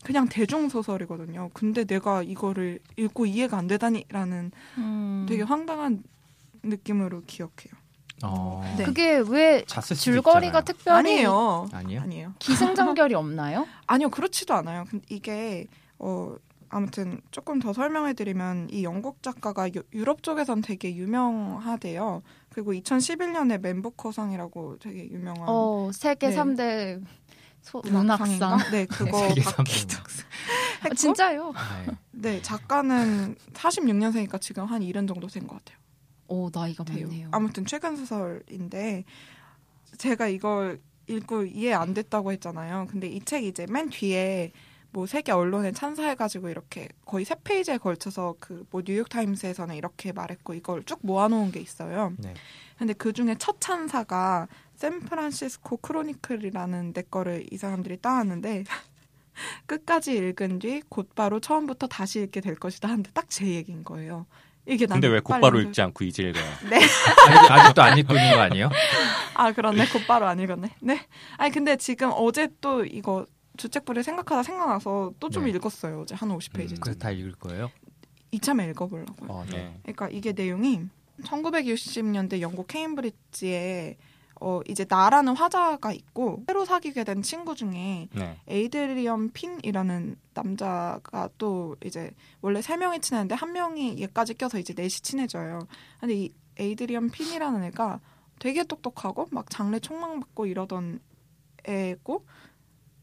그냥 0.04 0.28
대중 0.28 0.68
소설이거든요 0.68 1.50
근데 1.54 1.84
내가 1.84 2.22
이거를 2.22 2.78
읽고 2.96 3.26
이해가 3.26 3.56
안 3.56 3.66
되다니라는 3.66 4.52
음. 4.78 5.26
되게 5.28 5.42
황당한 5.42 6.04
느낌으로 6.62 7.22
기억해요 7.26 7.74
어... 8.22 8.62
네. 8.78 8.84
그게 8.84 9.22
왜 9.26 9.64
줄거리가 9.64 10.60
있잖아요. 10.60 10.64
특별히 10.64 10.98
아니에요 10.98 11.66
아니에요? 11.72 12.00
아니에요 12.00 12.34
기승전결이 12.38 13.14
없나요? 13.14 13.66
아니요, 13.86 14.08
그렇지도 14.10 14.54
않아요. 14.54 14.84
근데 14.88 15.04
이게 15.10 15.66
어 15.98 16.36
아무튼 16.68 17.20
조금 17.30 17.60
더 17.60 17.72
설명해 17.72 18.14
드리면 18.14 18.68
이 18.70 18.82
영국 18.82 19.22
작가가 19.22 19.68
유, 19.68 19.82
유럽 19.92 20.22
쪽에선 20.22 20.60
되게 20.60 20.94
유명하대요. 20.96 22.22
그리고 22.50 22.72
2011년에 22.72 23.60
맨부커상이라고 23.60 24.78
되게 24.78 25.08
유명한 25.08 25.44
어, 25.46 25.90
세계 25.92 26.28
네. 26.28 26.32
삼 26.32 26.56
3대 26.56 27.00
소, 27.64 27.80
문학상인가? 27.84 28.46
문학상. 28.50 28.70
네, 28.72 28.86
그거 28.86 29.18
받기도 29.56 29.96
아, 29.98 30.84
했고 30.84 30.94
진짜요? 30.94 31.52
네. 31.86 31.92
네, 32.12 32.42
작가는 32.42 33.34
46년생이니까 33.54 34.40
지금 34.40 34.64
한 34.66 34.82
70 34.82 35.08
정도 35.08 35.26
된 35.26 35.46
것 35.46 35.56
같아요. 35.64 35.78
오, 36.28 36.50
나이가 36.52 36.84
돼요. 36.84 37.06
많네요. 37.08 37.28
아무튼 37.32 37.66
최근 37.66 37.96
소설인데 37.96 39.04
제가 39.98 40.28
이걸 40.28 40.80
읽고 41.06 41.44
이해 41.44 41.72
안 41.74 41.94
됐다고 41.94 42.32
했잖아요. 42.32 42.86
근데 42.90 43.08
이 43.08 43.20
책 43.24 43.44
이제 43.44 43.66
맨 43.68 43.88
뒤에 43.90 44.52
뭐 44.90 45.06
세계 45.06 45.32
언론에 45.32 45.72
찬사해가지고 45.72 46.48
이렇게 46.50 46.88
거의 47.04 47.24
세 47.24 47.34
페이지에 47.42 47.78
걸쳐서 47.78 48.36
그 48.38 48.64
뭐 48.70 48.82
뉴욕 48.82 49.08
타임스에서는 49.08 49.74
이렇게 49.74 50.12
말했고 50.12 50.54
이걸 50.54 50.82
쭉 50.84 50.98
모아놓은 51.02 51.50
게 51.52 51.60
있어요. 51.60 52.12
네. 52.18 52.34
근데 52.78 52.92
그 52.92 53.12
중에 53.12 53.36
첫 53.38 53.60
찬사가 53.60 54.48
샌프란시스코 54.76 55.78
크로니클이라는 55.78 56.92
내 56.92 57.02
거를 57.02 57.46
이 57.50 57.56
사람들이 57.56 57.98
따왔는데 57.98 58.64
끝까지 59.66 60.16
읽은 60.16 60.58
뒤 60.60 60.82
곧바로 60.88 61.40
처음부터 61.40 61.86
다시 61.88 62.22
읽게 62.22 62.40
될 62.40 62.54
것이다 62.56 62.88
하는데 62.88 63.10
딱 63.12 63.26
제 63.28 63.46
얘기인 63.46 63.82
거예요. 63.82 64.26
이게 64.66 64.86
근데 64.86 65.08
난왜 65.08 65.20
곧바로 65.20 65.60
읽지 65.60 65.82
않고 65.82 66.04
이제 66.04 66.22
읽어요? 66.22 66.44
아직, 67.28 67.52
아직도 67.52 67.82
안 67.82 67.98
읽고 67.98 68.14
있는 68.14 68.32
거 68.32 68.40
아니에요? 68.40 68.70
아 69.34 69.52
그렇네 69.52 69.88
곧바로 69.88 70.26
안 70.26 70.38
읽었네 70.40 70.68
네 70.80 71.06
아니 71.36 71.52
근데 71.52 71.76
지금 71.76 72.10
어제 72.14 72.48
또 72.60 72.84
이거 72.84 73.26
주책부를 73.56 74.02
생각하다 74.02 74.42
생각나서 74.42 75.12
또좀 75.20 75.44
네. 75.44 75.50
읽었어요 75.50 76.02
어제 76.02 76.14
한 76.14 76.30
50페이지 76.30 76.72
음. 76.72 76.76
그래서 76.80 76.98
다 76.98 77.10
읽을 77.10 77.32
거예요? 77.32 77.70
이참에 78.30 78.66
읽어보려고요 78.70 79.30
어, 79.30 79.44
네. 79.50 79.56
네. 79.56 79.80
그러니까 79.82 80.08
이게 80.08 80.32
내용이 80.32 80.86
1960년대 81.24 82.40
영국 82.40 82.66
케임브리지에 82.68 83.98
어 84.40 84.60
이제 84.68 84.84
나라는 84.88 85.36
화자가 85.36 85.92
있고 85.92 86.42
새로 86.46 86.64
사귀게 86.64 87.04
된 87.04 87.22
친구 87.22 87.54
중에 87.54 88.08
네. 88.12 88.38
에이드리엄 88.48 89.30
핀이라는 89.30 90.16
남자가 90.34 91.28
또 91.38 91.76
이제 91.84 92.10
원래 92.40 92.60
세 92.60 92.76
명이 92.76 93.00
친했는데 93.00 93.34
한 93.34 93.52
명이 93.52 93.98
얘까지 94.00 94.34
껴서 94.34 94.58
이제 94.58 94.74
넷이 94.74 94.90
친해져요. 94.90 95.60
근데 96.00 96.14
이 96.14 96.32
에이드리엄 96.58 97.10
핀이라는 97.10 97.62
애가 97.64 98.00
되게 98.38 98.64
똑똑하고 98.64 99.28
막 99.30 99.48
장래 99.50 99.78
촉망받고 99.78 100.46
이러던 100.46 101.00
애고 101.66 102.24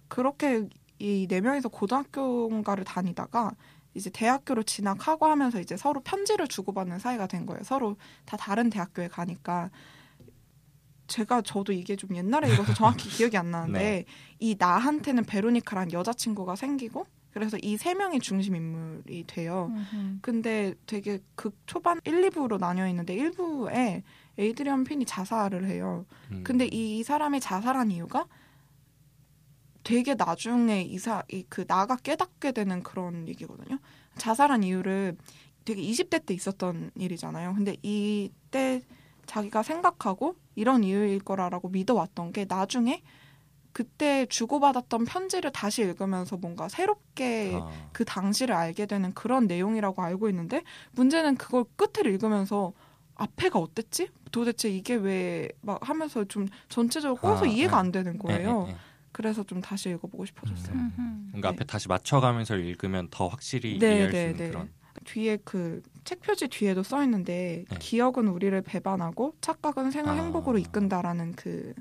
그렇게 0.07 0.67
이 1.00 1.25
네 1.27 1.41
명이서 1.41 1.69
고등학교인가를 1.69 2.83
다니다가 2.83 3.51
이제 3.93 4.09
대학교로 4.09 4.63
진학하고 4.63 5.25
하면서 5.25 5.59
이제 5.59 5.75
서로 5.75 6.00
편지를 6.01 6.47
주고받는 6.47 7.00
사이가 7.00 7.27
된 7.27 7.45
거예요. 7.45 7.63
서로 7.63 7.97
다 8.25 8.38
다른 8.38 8.69
대학교에 8.69 9.07
가니까 9.07 9.69
제가 11.12 11.41
저도 11.41 11.74
이게 11.74 11.96
좀 11.96 12.15
옛날에 12.15 12.51
읽어서 12.53 12.74
정확히 12.74 13.10
기억이 13.10 13.38
안 13.38 13.51
나는데 13.51 13.80
네. 13.80 14.06
이 14.39 14.56
나한테는 14.58 15.25
베로니카란 15.25 15.91
여자친구가 15.91 16.56
생기고 16.56 17.06
그래서 17.32 17.58
이 17.62 17.77
세 17.77 17.94
명이 17.94 18.20
중심 18.20 18.56
인물이 18.56 19.25
돼요. 19.27 19.68
음흠. 19.72 20.18
근데 20.22 20.74
되게 20.86 21.20
극 21.36 21.56
초반 21.65 22.00
1, 22.06 22.30
2부로 22.30 22.60
나뉘어 22.60 22.88
있는데 22.89 23.15
1부에 23.15 24.03
에이드리언 24.38 24.84
핀이 24.86 25.06
자살을 25.06 25.65
해요. 25.65 26.06
음. 26.32 26.44
근데 26.44 26.68
이 26.72 27.03
사람이 27.03 27.39
자살한 27.39 27.91
이유가 27.91 28.25
되게 29.84 30.13
나중에 30.15 30.82
이사 30.84 31.24
이 31.32 31.44
그 31.50 31.65
나가 31.65 31.96
깨닫게 31.96 32.51
되는 32.51 32.84
그런 32.84 33.27
얘기거든요. 33.27 33.80
자살한 34.18 34.63
이유를 34.63 35.18
되게 35.65 35.82
20대 35.82 36.25
때 36.25 36.34
있었던 36.34 36.91
일이잖아요. 36.96 37.53
근데 37.56 37.75
이때 37.82 38.82
자기가 39.25 39.63
생각하고 39.63 40.36
이런 40.55 40.84
이유일 40.84 41.20
거라라고 41.20 41.70
믿어왔던 41.70 42.34
게 42.34 42.46
나중에 42.48 43.01
그때 43.74 44.25
주고받았던 44.25 45.05
편지를 45.05 45.51
다시 45.51 45.81
읽으면서 45.81 46.36
뭔가 46.36 46.67
새롭게 46.67 47.53
아, 47.55 47.72
그 47.93 48.03
당시를 48.03 48.53
알게 48.53 48.86
되는 48.86 49.13
그런 49.13 49.48
내용이라고 49.48 50.01
알고 50.01 50.27
있는데 50.29 50.63
문제는 50.91 51.38
그걸 51.38 51.63
끝을 51.77 52.05
읽으면서 52.12 52.74
앞에가 53.15 53.60
어땠지? 53.60 54.10
도대체 54.31 54.70
이게 54.70 54.96
왜 54.96 55.50
막 55.62 55.88
하면서 55.88 56.24
좀 56.25 56.48
전체적으로 56.70 57.15
꼬서 57.22 57.46
아, 57.46 57.48
이해가 57.48 57.74
네. 57.74 57.79
안 57.79 57.91
되는 57.91 58.17
거예요. 58.17 58.65
예, 58.67 58.72
예, 58.72 58.74
예. 58.74 58.77
그래서 59.13 59.43
좀 59.43 59.62
다시 59.62 59.89
읽어보고 59.89 60.25
싶어졌어요. 60.25 60.74
음. 60.75 60.91
음흠. 60.98 61.31
뭔가 61.31 61.50
네. 61.50 61.55
앞에 61.55 61.65
다시 61.65 61.88
맞춰가면서 61.88 62.55
읽으면 62.58 63.08
더 63.12 63.27
확실히 63.27 63.77
네, 63.79 63.93
이해할 63.96 64.12
네, 64.12 64.17
수 64.25 64.31
있는 64.31 64.38
네. 64.38 64.50
그런. 64.50 64.70
뒤에 65.05 65.38
그 65.43 65.81
책 66.03 66.22
표지 66.22 66.48
뒤에도 66.48 66.84
써 66.84 67.03
있는데 67.03 67.65
네. 67.70 67.77
기억은 67.79 68.27
우리를 68.27 68.60
배반하고 68.62 69.36
착각은 69.41 69.91
생을 69.91 70.10
아. 70.12 70.15
행복으로 70.15 70.58
이끈다라는 70.58 71.34
그 71.34 71.74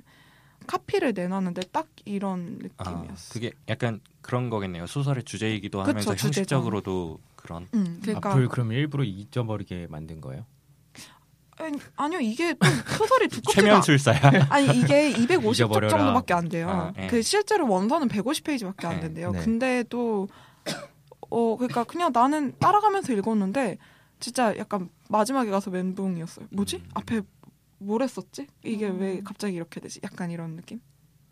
카피를 0.67 1.13
내놨는데 1.15 1.63
딱 1.73 1.89
이런 2.05 2.59
아, 2.77 2.91
느낌이었어. 2.91 3.33
그게 3.33 3.53
약간 3.69 4.01
그런 4.21 4.51
거겠네요. 4.51 4.87
소설의 4.87 5.25
주제이기도 5.25 5.79
그쵸, 5.79 5.89
하면서 5.91 6.15
주제죠. 6.15 6.27
형식적으로도 6.27 7.19
그런. 7.35 7.67
음, 7.75 7.99
그러니까 8.03 8.31
앞을 8.33 8.49
그럼 8.49 8.73
일부러 8.73 9.05
잊어버리게 9.05 9.87
만든 9.89 10.21
거예요? 10.21 10.45
아니, 11.57 11.79
아니요 11.97 12.21
이게 12.21 12.55
또 12.55 12.67
소설이 12.99 13.29
두껍지가 13.29 13.63
최면술사야. 13.63 14.21
아니 14.51 14.79
이게 14.79 15.13
250쪽 15.13 15.53
잊어버려라. 15.53 15.89
정도밖에 15.97 16.35
안 16.35 16.49
돼요. 16.49 16.69
아, 16.69 16.93
예. 17.03 17.07
그 17.07 17.23
실제로 17.23 17.69
원서는 17.69 18.09
150페이지밖에 18.09 18.85
안 18.85 18.95
네. 18.97 19.01
된대요. 19.01 19.33
네. 19.33 19.41
근데 19.45 19.85
또 19.89 20.29
어, 21.31 21.57
그러니까 21.57 21.85
그냥 21.85 22.11
나는 22.13 22.55
따라가면서 22.59 23.13
읽었는데 23.13 23.79
진짜 24.19 24.57
약간 24.59 24.91
마지막에 25.09 25.51
가서 25.51 25.71
멘붕이었어요. 25.71 26.47
뭐지? 26.51 26.77
음. 26.77 26.91
앞에 26.95 27.23
뭘 27.79 28.03
했었지? 28.03 28.47
이게 28.63 28.89
음. 28.89 29.01
왜 29.01 29.21
갑자기 29.25 29.55
이렇게 29.55 29.81
되지? 29.81 30.01
약간 30.05 30.31
이런 30.31 30.57
느낌. 30.57 30.81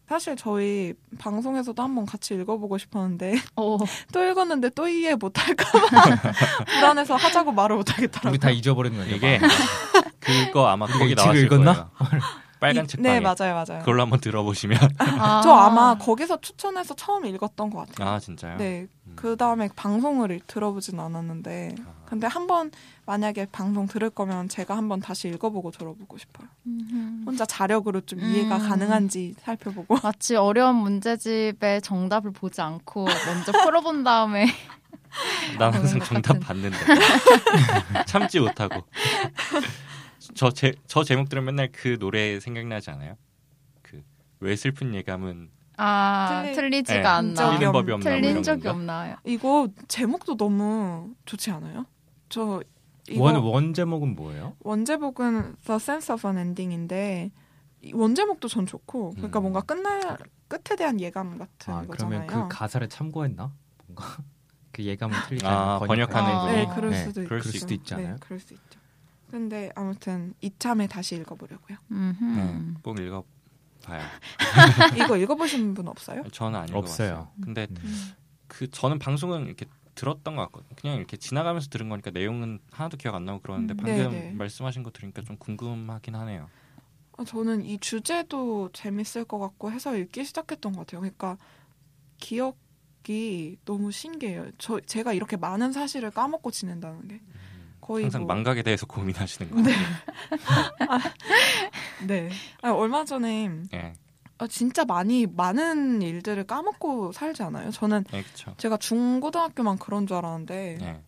사실 0.08 0.36
저희 0.36 0.94
방송에서도 1.18 1.80
한번 1.82 2.06
같이 2.06 2.34
읽어보고 2.34 2.78
싶었는데 2.78 3.34
어, 3.56 3.76
또 4.12 4.24
읽었는데 4.24 4.70
또 4.70 4.88
이해 4.88 5.14
못할까봐 5.14 6.16
불안해서 6.64 7.14
하자고 7.16 7.52
말을 7.52 7.76
못하겠더라고요. 7.76 8.30
우리 8.30 8.38
다 8.38 8.50
잊어버린 8.50 8.96
거예요. 8.96 9.14
이게 9.14 9.38
그거 10.20 10.68
아마 10.68 10.86
거기 10.86 11.14
나왔을 11.14 11.44
읽었나? 11.44 11.90
거예요. 11.90 12.22
빨간 12.60 12.84
이- 12.84 12.88
책방에. 12.88 13.14
네 13.14 13.20
맞아요 13.20 13.54
맞아요. 13.54 13.80
그걸로 13.80 14.02
한번 14.02 14.20
들어보시면. 14.20 14.78
아. 14.98 15.40
저 15.42 15.52
아마 15.52 15.96
거기서 15.98 16.40
추천해서 16.40 16.94
처음 16.94 17.24
읽었던 17.26 17.70
것 17.70 17.86
같아요. 17.88 18.08
아 18.08 18.18
진짜요? 18.18 18.56
네, 18.58 18.86
음. 19.06 19.12
그 19.16 19.36
다음에 19.36 19.68
방송을 19.76 20.40
들어보진 20.46 20.98
않았는데, 21.00 21.74
아. 21.86 21.92
근데 22.06 22.26
한번 22.26 22.70
만약에 23.06 23.46
방송 23.52 23.86
들을 23.86 24.08
거면 24.10 24.48
제가 24.48 24.76
한번 24.76 25.00
다시 25.00 25.28
읽어보고 25.28 25.70
들어보고 25.70 26.16
싶어요. 26.18 26.48
음흠. 26.66 27.24
혼자 27.26 27.44
자력으로 27.46 28.00
좀 28.02 28.20
이해가 28.20 28.56
음. 28.56 28.68
가능한지 28.68 29.34
살펴보고. 29.40 29.96
마치 30.02 30.34
어려운 30.36 30.76
문제집의 30.76 31.82
정답을 31.82 32.32
보지 32.32 32.60
않고 32.60 33.04
먼저 33.26 33.52
풀어본 33.52 34.04
다음에 34.04 34.46
난 35.58 35.72
항상 35.72 35.98
것 36.00 36.04
정답 36.06 36.34
같은. 36.34 36.40
봤는데 36.40 36.76
참지 38.06 38.40
못하고 38.40 38.82
저 40.38 40.50
제 40.50 40.72
저 40.86 41.02
제목 41.04 41.28
들으면 41.28 41.46
맨날 41.54 41.68
그 41.72 41.98
노래 41.98 42.38
생각나지 42.40 42.90
않아요? 42.90 43.16
그 43.82 44.02
왜 44.40 44.54
슬픈 44.56 44.94
예감은 44.94 45.50
아 45.78 46.42
틀리- 46.44 46.54
틀리지가 46.54 47.00
네, 47.00 47.06
않나 47.06 47.34
적이 47.34 47.56
틀린 47.58 47.72
법이 47.72 47.92
없나 47.92 48.10
뭐 48.10 48.20
틀린 48.20 48.42
적이 48.42 48.62
건가? 48.62 48.70
없나요? 48.70 49.16
이거 49.24 49.68
제목도 49.88 50.36
너무 50.36 51.14
좋지 51.24 51.50
않아요? 51.50 51.86
저 52.28 52.62
이거 53.08 53.22
원, 53.24 53.34
원, 53.36 53.44
원 53.44 53.74
제목은 53.74 54.14
뭐예요? 54.14 54.54
원 54.60 54.84
제목은 54.84 55.56
The 55.64 55.76
Sense 55.76 56.12
of 56.14 56.26
an 56.28 56.38
Ending인데 56.38 57.30
이 57.80 57.92
원제목도 57.94 58.48
전 58.48 58.66
좋고, 58.66 59.10
그러니까 59.14 59.38
음. 59.38 59.42
뭔가 59.42 59.60
끝날 59.60 60.18
끝에 60.48 60.76
대한 60.76 61.00
예감 61.00 61.38
같은 61.38 61.72
아, 61.72 61.86
거잖아요. 61.86 62.26
그러면 62.26 62.26
그 62.26 62.48
가사를 62.56 62.88
참고했나? 62.88 63.52
뭔가 63.86 64.04
그 64.72 64.82
예감을 64.84 65.16
틀리게 65.28 65.46
아, 65.46 65.78
번역하는 65.86 66.30
아. 66.30 66.46
네, 66.52 66.66
그럴 66.74 66.90
네, 66.90 67.04
수도 67.04 67.24
그럴 67.24 67.38
있죠. 67.38 67.50
수 67.50 67.58
수도 67.60 67.74
있지 67.74 67.94
않아요? 67.94 68.08
네, 68.14 68.16
그럴 68.20 68.40
수 68.40 68.52
있죠. 68.54 68.64
근데 69.30 69.70
아무튼 69.74 70.34
이참에 70.40 70.86
다시 70.86 71.16
읽어보려고요. 71.16 71.78
네, 71.88 72.74
꼭 72.82 72.98
읽어 72.98 73.24
봐요. 73.82 74.02
이거 74.96 75.16
읽어보신 75.16 75.74
분 75.74 75.88
없어요? 75.88 76.22
저는 76.32 76.58
안 76.58 76.74
없어요. 76.74 77.08
읽어봤어요. 77.08 77.32
근데 77.42 77.66
음. 77.70 78.12
그 78.46 78.70
저는 78.70 78.98
방송은 78.98 79.46
이렇게 79.46 79.66
들었던 79.94 80.36
것 80.36 80.42
같거든요. 80.42 80.76
그냥 80.80 80.96
이렇게 80.96 81.16
지나가면서 81.16 81.68
들은 81.68 81.88
거니까 81.88 82.10
내용은 82.10 82.60
하나도 82.70 82.96
기억 82.96 83.14
안 83.14 83.24
나고 83.24 83.40
그러는데 83.40 83.74
음. 83.74 83.76
방금 83.76 84.10
네네. 84.10 84.32
말씀하신 84.32 84.82
거 84.82 84.90
들으니까 84.90 85.22
좀 85.22 85.36
궁금하긴 85.36 86.14
하네요. 86.14 86.48
아, 87.16 87.24
저는 87.24 87.64
이 87.64 87.78
주제도 87.78 88.70
재밌을 88.72 89.24
것 89.24 89.38
같고 89.38 89.72
해서 89.72 89.96
읽기 89.96 90.24
시작했던 90.24 90.72
것 90.72 90.86
같아요. 90.86 91.00
그러니까 91.00 91.36
기억이 92.18 93.56
너무 93.64 93.90
신기해요. 93.90 94.52
저 94.58 94.80
제가 94.80 95.12
이렇게 95.12 95.36
많은 95.36 95.72
사실을 95.72 96.12
까먹고 96.12 96.52
지낸다는 96.52 97.08
게 97.08 97.20
거의 97.80 98.04
항상 98.04 98.22
뭐, 98.22 98.34
망각에 98.34 98.62
대해서 98.62 98.86
고민하시는 98.86 99.50
거 99.50 99.60
네. 99.60 99.72
같아요. 99.72 101.12
네. 102.06 102.30
아, 102.62 102.70
얼마 102.70 103.04
전에 103.04 103.48
네, 103.70 103.94
아, 104.38 104.46
진짜 104.46 104.84
많이 104.84 105.26
많은 105.26 106.02
일들을 106.02 106.44
까먹고 106.44 107.12
살지 107.12 107.42
않아요? 107.42 107.70
저는 107.70 108.04
네, 108.10 108.22
그렇죠. 108.22 108.54
제가 108.56 108.76
중고등학교만 108.76 109.78
그런 109.78 110.06
줄 110.06 110.16
알았는데 110.16 110.78
네. 110.80 111.02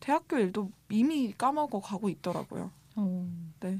대학교 0.00 0.38
일도 0.38 0.70
이미 0.90 1.32
까먹어 1.36 1.80
가고 1.80 2.08
있더라고요. 2.08 2.70
오, 2.96 3.26
네. 3.60 3.78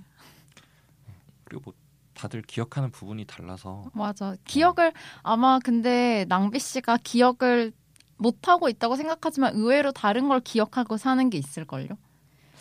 그리고 1.45 1.62
뭐 1.66 1.75
다들 2.14 2.42
기억하는 2.42 2.90
부분이 2.90 3.25
달라서 3.25 3.85
맞아. 3.95 4.37
기억을 4.45 4.92
아마 5.23 5.59
근데 5.59 6.25
낭비 6.29 6.59
씨가 6.59 6.99
기억을 7.03 7.73
못 8.16 8.47
하고 8.49 8.68
있다고 8.68 8.97
생각하지만 8.97 9.55
의외로 9.55 9.90
다른 9.90 10.29
걸 10.29 10.40
기억하고 10.40 10.97
사는 10.97 11.29
게 11.31 11.38
있을 11.38 11.64
걸요. 11.64 11.88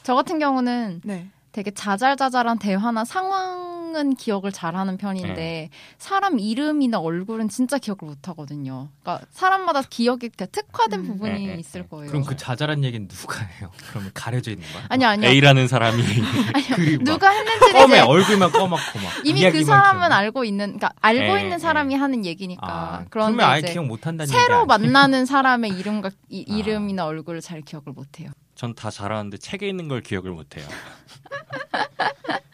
저 0.03 0.15
같은 0.15 0.39
경우는 0.39 1.01
네. 1.03 1.27
되게 1.51 1.71
자잘자잘한 1.71 2.59
대화나 2.59 3.05
상황 3.05 3.80
은 3.95 4.15
기억을 4.15 4.51
잘하는 4.51 4.97
편인데 4.97 5.33
네. 5.33 5.69
사람 5.97 6.39
이름이나 6.39 6.99
얼굴은 6.99 7.49
진짜 7.49 7.77
기억을 7.77 7.99
못 8.03 8.27
하거든요. 8.29 8.89
그러니까 9.01 9.25
사람마다 9.31 9.81
기억이 9.81 10.29
특화된 10.29 10.99
음. 11.01 11.05
부분이 11.05 11.45
네, 11.45 11.53
네, 11.55 11.59
있을 11.59 11.81
네. 11.81 11.87
거예요. 11.89 12.07
그럼 12.09 12.23
그 12.23 12.35
자잘한 12.37 12.83
얘기는 12.83 13.07
누가 13.07 13.43
해요? 13.43 13.69
그러면 13.89 14.11
가려져 14.13 14.51
있는 14.51 14.65
거야? 14.71 14.85
아니 14.89 15.03
아니요. 15.05 15.29
A라는 15.29 15.67
사람이 15.67 16.01
그리고 16.75 17.03
막 17.03 17.13
누가 17.13 17.31
처음에 17.71 17.95
이제 17.97 17.99
얼굴만 18.01 18.51
꺼맣고 18.51 18.99
막 18.99 19.11
이미 19.25 19.49
그 19.51 19.63
사람은 19.63 19.99
기억나. 19.99 20.15
알고 20.17 20.43
있는, 20.45 20.65
그러니까 20.77 20.93
알고 21.01 21.19
네, 21.35 21.41
있는 21.41 21.49
네. 21.49 21.59
사람이 21.59 21.95
하는 21.95 22.25
얘기니까. 22.25 22.67
아, 22.67 23.05
그런데 23.09 23.35
그러면 23.37 23.45
아예 23.49 23.59
이제 23.59 23.73
기억 23.73 23.85
못 23.85 24.07
한다는 24.07 24.27
새로? 24.27 24.65
만나는 24.65 25.25
사람의 25.25 25.71
이름과 25.71 26.11
이, 26.29 26.45
아. 26.49 26.53
이름이나 26.55 27.05
얼굴을 27.05 27.41
잘 27.41 27.61
기억을 27.61 27.93
못 27.93 28.19
해요. 28.19 28.29
전 28.55 28.75
다 28.75 28.91
잘하는데 28.91 29.37
책에 29.37 29.67
있는 29.67 29.87
걸 29.87 30.01
기억을 30.01 30.31
못해요. 30.31 30.65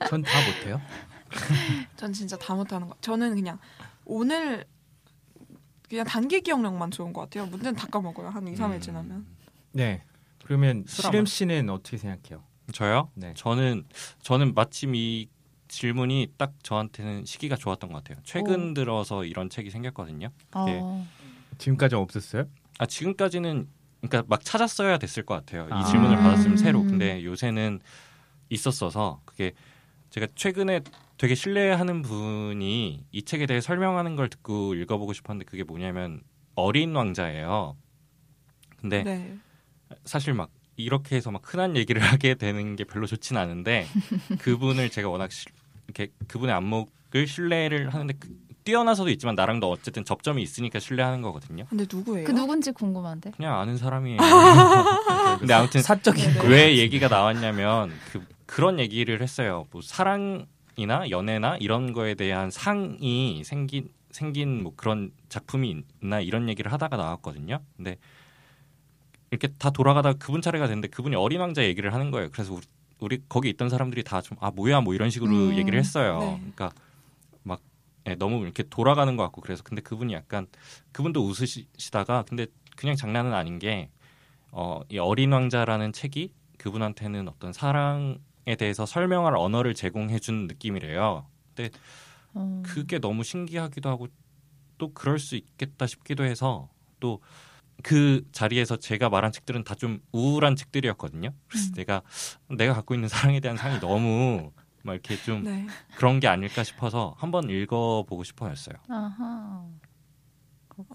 전 0.10 0.23
다 0.23 0.32
못해요. 0.47 0.82
전 1.95 2.13
진짜 2.13 2.38
다 2.38 2.56
못하는 2.56 2.88
거. 2.88 2.95
저는 3.02 3.36
그냥 3.36 3.60
오늘 4.06 4.65
그냥 5.89 6.06
단기 6.06 6.41
기억력만 6.41 6.91
좋은 6.91 7.13
것 7.13 7.21
같아요. 7.21 7.45
문제는 7.45 7.76
다 7.76 7.88
까먹어요. 7.88 8.30
한 8.30 8.47
2, 8.47 8.56
3일 8.56 8.73
음. 8.73 8.82
지나면. 8.82 9.26
네. 9.71 10.04
그러면 10.43 10.86
술 10.88 11.06
시름 11.06 11.26
씨는 11.26 11.69
어떻게 11.69 11.97
생각해요? 11.97 12.43
저요? 12.73 13.10
네. 13.15 13.34
저는 13.36 13.86
저는 14.21 14.54
마침 14.54 14.95
이 14.95 15.30
질문이 15.67 16.34
딱 16.38 16.54
저한테는 16.63 17.26
시기가 17.26 17.56
좋았던 17.56 17.91
것 17.91 18.04
같아요. 18.04 18.21
최근 18.23 18.71
오. 18.71 18.73
들어서 18.73 19.26
이런 19.26 19.50
책이 19.50 19.69
생겼거든요. 19.69 20.30
네. 20.65 20.80
어. 20.82 21.06
지금까지 21.58 21.95
없었어요? 21.95 22.45
아 22.80 22.86
지금까지는 22.86 23.67
그러니까 24.02 24.23
막 24.28 24.43
찾았어야 24.43 24.97
됐을 24.97 25.26
것 25.26 25.36
같아요. 25.36 25.67
아. 25.69 25.82
이 25.82 25.86
질문을 25.86 26.17
받았으면 26.17 26.52
음. 26.54 26.58
새로. 26.58 26.84
근데 26.84 27.23
요새는 27.23 27.80
있었어서 28.50 29.21
그게 29.26 29.54
제가 30.10 30.28
최근에 30.36 30.82
되게 31.17 31.34
신뢰하는 31.36 32.01
분이 32.03 33.06
이 33.12 33.21
책에 33.23 33.45
대해 33.47 33.60
설명하는 33.62 34.15
걸 34.15 34.30
듣고 34.30 34.75
읽어보고 34.75 35.13
싶었는데 35.13 35.45
그게 35.49 35.63
뭐냐면 35.63 36.21
어린 36.56 36.95
왕자예요. 36.95 37.75
근데 38.80 39.03
네. 39.03 39.36
사실 40.06 40.34
막 40.34 40.49
이렇게 40.75 41.15
해서 41.15 41.32
막 41.32 41.41
흔한 41.43 41.75
얘기를 41.75 41.99
하게 42.03 42.36
되는 42.36 42.75
게 42.75 42.84
별로 42.84 43.08
좋진 43.08 43.36
않은데 43.38 43.88
그분을 44.39 44.89
제가 44.89 45.10
워낙 45.10 45.32
시- 45.32 45.47
이렇게 45.88 46.12
그분의 46.27 46.53
안목을 46.56 47.25
신뢰를 47.27 47.89
하는데 47.93 48.13
그- 48.19 48.38
뛰어나서도 48.63 49.10
있지만 49.12 49.34
나랑도 49.36 49.71
어쨌든 49.71 50.03
접점이 50.03 50.43
있으니까 50.43 50.80
신뢰하는 50.80 51.21
거거든요. 51.21 51.65
근데 51.69 51.86
누구예요? 51.89 52.25
그 52.27 52.32
누군지 52.34 52.71
궁금한데. 52.71 53.32
그냥 53.32 53.58
아는 53.60 53.77
사람이에요. 53.77 54.17
근데 55.39 55.53
아무튼 55.53 55.82
사적인. 55.82 56.41
왜 56.49 56.77
얘기가 56.77 57.08
나왔냐면 57.08 57.91
그 58.12 58.23
그런 58.45 58.80
얘기를 58.80 59.21
했어요. 59.21 59.65
뭐 59.71 59.82
사랑 59.82 60.45
이나 60.77 61.09
연애나 61.09 61.57
이런 61.57 61.91
거에 61.91 62.13
대한 62.13 62.51
상이 62.51 63.43
생긴 63.43 63.89
생긴 64.11 64.63
뭐 64.63 64.73
그런 64.75 65.11
작품이 65.27 65.83
있나 66.01 66.21
이런 66.21 66.47
얘기를 66.49 66.71
하다가 66.71 66.95
나왔거든요. 66.97 67.59
근데 67.75 67.97
이렇게 69.31 69.49
다 69.57 69.69
돌아가다가 69.71 70.17
그분 70.17 70.41
차례가 70.41 70.67
됐는데 70.67 70.87
그분이 70.89 71.15
어린 71.15 71.41
왕자 71.41 71.63
얘기를 71.63 71.93
하는 71.93 72.11
거예요. 72.11 72.29
그래서 72.31 72.53
우리, 72.53 72.63
우리 72.99 73.21
거기 73.27 73.49
있던 73.49 73.69
사람들이 73.69 74.03
다 74.03 74.21
좀 74.21 74.37
아 74.39 74.51
뭐야 74.51 74.81
뭐 74.81 74.93
이런 74.93 75.09
식으로 75.09 75.31
음, 75.31 75.57
얘기를 75.57 75.77
했어요. 75.77 76.19
네. 76.19 76.37
그러니까 76.37 76.71
막 77.43 77.59
예, 78.07 78.15
너무 78.15 78.43
이렇게 78.43 78.63
돌아가는 78.63 79.15
것 79.17 79.23
같고 79.23 79.41
그래서 79.41 79.63
근데 79.63 79.81
그분이 79.81 80.13
약간 80.13 80.47
그분도 80.93 81.25
웃으시다가 81.25 82.23
근데 82.29 82.45
그냥 82.75 82.95
장난은 82.95 83.33
아닌 83.33 83.59
게 83.59 83.89
어, 84.51 84.81
이 84.89 84.97
어린 84.99 85.31
왕자라는 85.33 85.91
책이 85.91 86.31
그분한테는 86.59 87.27
어떤 87.27 87.51
사랑에 87.51 88.19
대해서 88.55 88.86
설명할 88.86 89.36
언어를 89.36 89.73
제공해 89.73 90.19
준 90.19 90.47
느낌이래요. 90.47 91.25
어. 92.33 92.63
그게 92.65 92.99
너무 92.99 93.23
신기하기도 93.23 93.89
하고 93.89 94.07
또 94.77 94.93
그럴 94.93 95.19
수 95.19 95.36
있겠다 95.36 95.88
싶기도 95.88 96.23
해서 96.23 96.69
또 96.99 97.19
그 97.83 98.23
자리에서 98.31 98.77
제가 98.77 99.10
말한 99.10 99.31
책들은 99.31 99.63
다 99.63 99.77
좀 99.77 100.01
우울한 100.12 100.55
책들이었거든요. 100.55 101.29
그래서 101.47 101.69
음. 101.69 101.73
내가 101.75 102.01
내가 102.49 102.73
갖고 102.73 102.95
있는 102.95 103.07
사랑에 103.07 103.39
대한 103.39 103.57
상이 103.57 103.79
너무 103.79 104.51
막 104.81 104.93
이렇게 104.93 105.15
좀 105.17 105.43
네. 105.43 105.67
그런 105.95 106.19
게 106.19 106.27
아닐까 106.27 106.63
싶어서 106.63 107.13
한번 107.19 107.47
읽어보고 107.47 108.23
싶어했어요. 108.23 108.77
아하. 108.89 109.67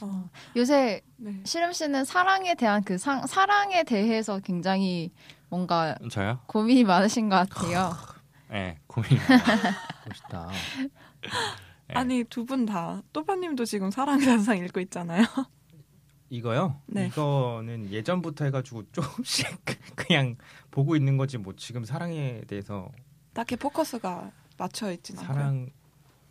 어, 0.03 0.31
요새 0.57 1.01
네. 1.17 1.41
시름 1.45 1.73
씨는 1.73 2.05
사랑에 2.05 2.55
대한 2.55 2.83
그 2.85 2.99
상, 2.99 3.27
사랑에 3.27 3.83
대해서 3.85 4.39
굉장히 4.41 5.11
뭔가 5.49 5.97
저요? 6.11 6.41
고민이 6.47 6.85
많으신 6.85 7.29
것 7.29 7.37
같아요. 7.49 7.93
네, 8.51 8.79
고민이 8.87 9.19
멋있다. 10.09 10.49
네. 11.89 11.95
아니 11.95 12.25
두 12.25 12.45
분 12.47 12.65
다 12.67 13.03
또파님도 13.13 13.65
지금 13.65 13.91
사랑의 13.91 14.25
단상 14.25 14.57
읽고 14.59 14.81
있잖아요. 14.81 15.25
이거요? 16.31 16.81
네. 16.87 17.09
이거는 17.09 17.91
예전부터 17.91 18.47
해가지고 18.47 18.85
조금씩 18.93 19.47
그냥 19.97 20.37
보고 20.71 20.97
있는 20.97 21.17
거지 21.19 21.37
뭐 21.37 21.53
지금 21.57 21.85
사랑에 21.85 22.41
대해서 22.47 22.91
딱히 23.35 23.57
포커스가 23.57 24.31
맞춰 24.57 24.91
있진 24.93 25.19
않고요. 25.19 25.35
사랑 25.35 25.69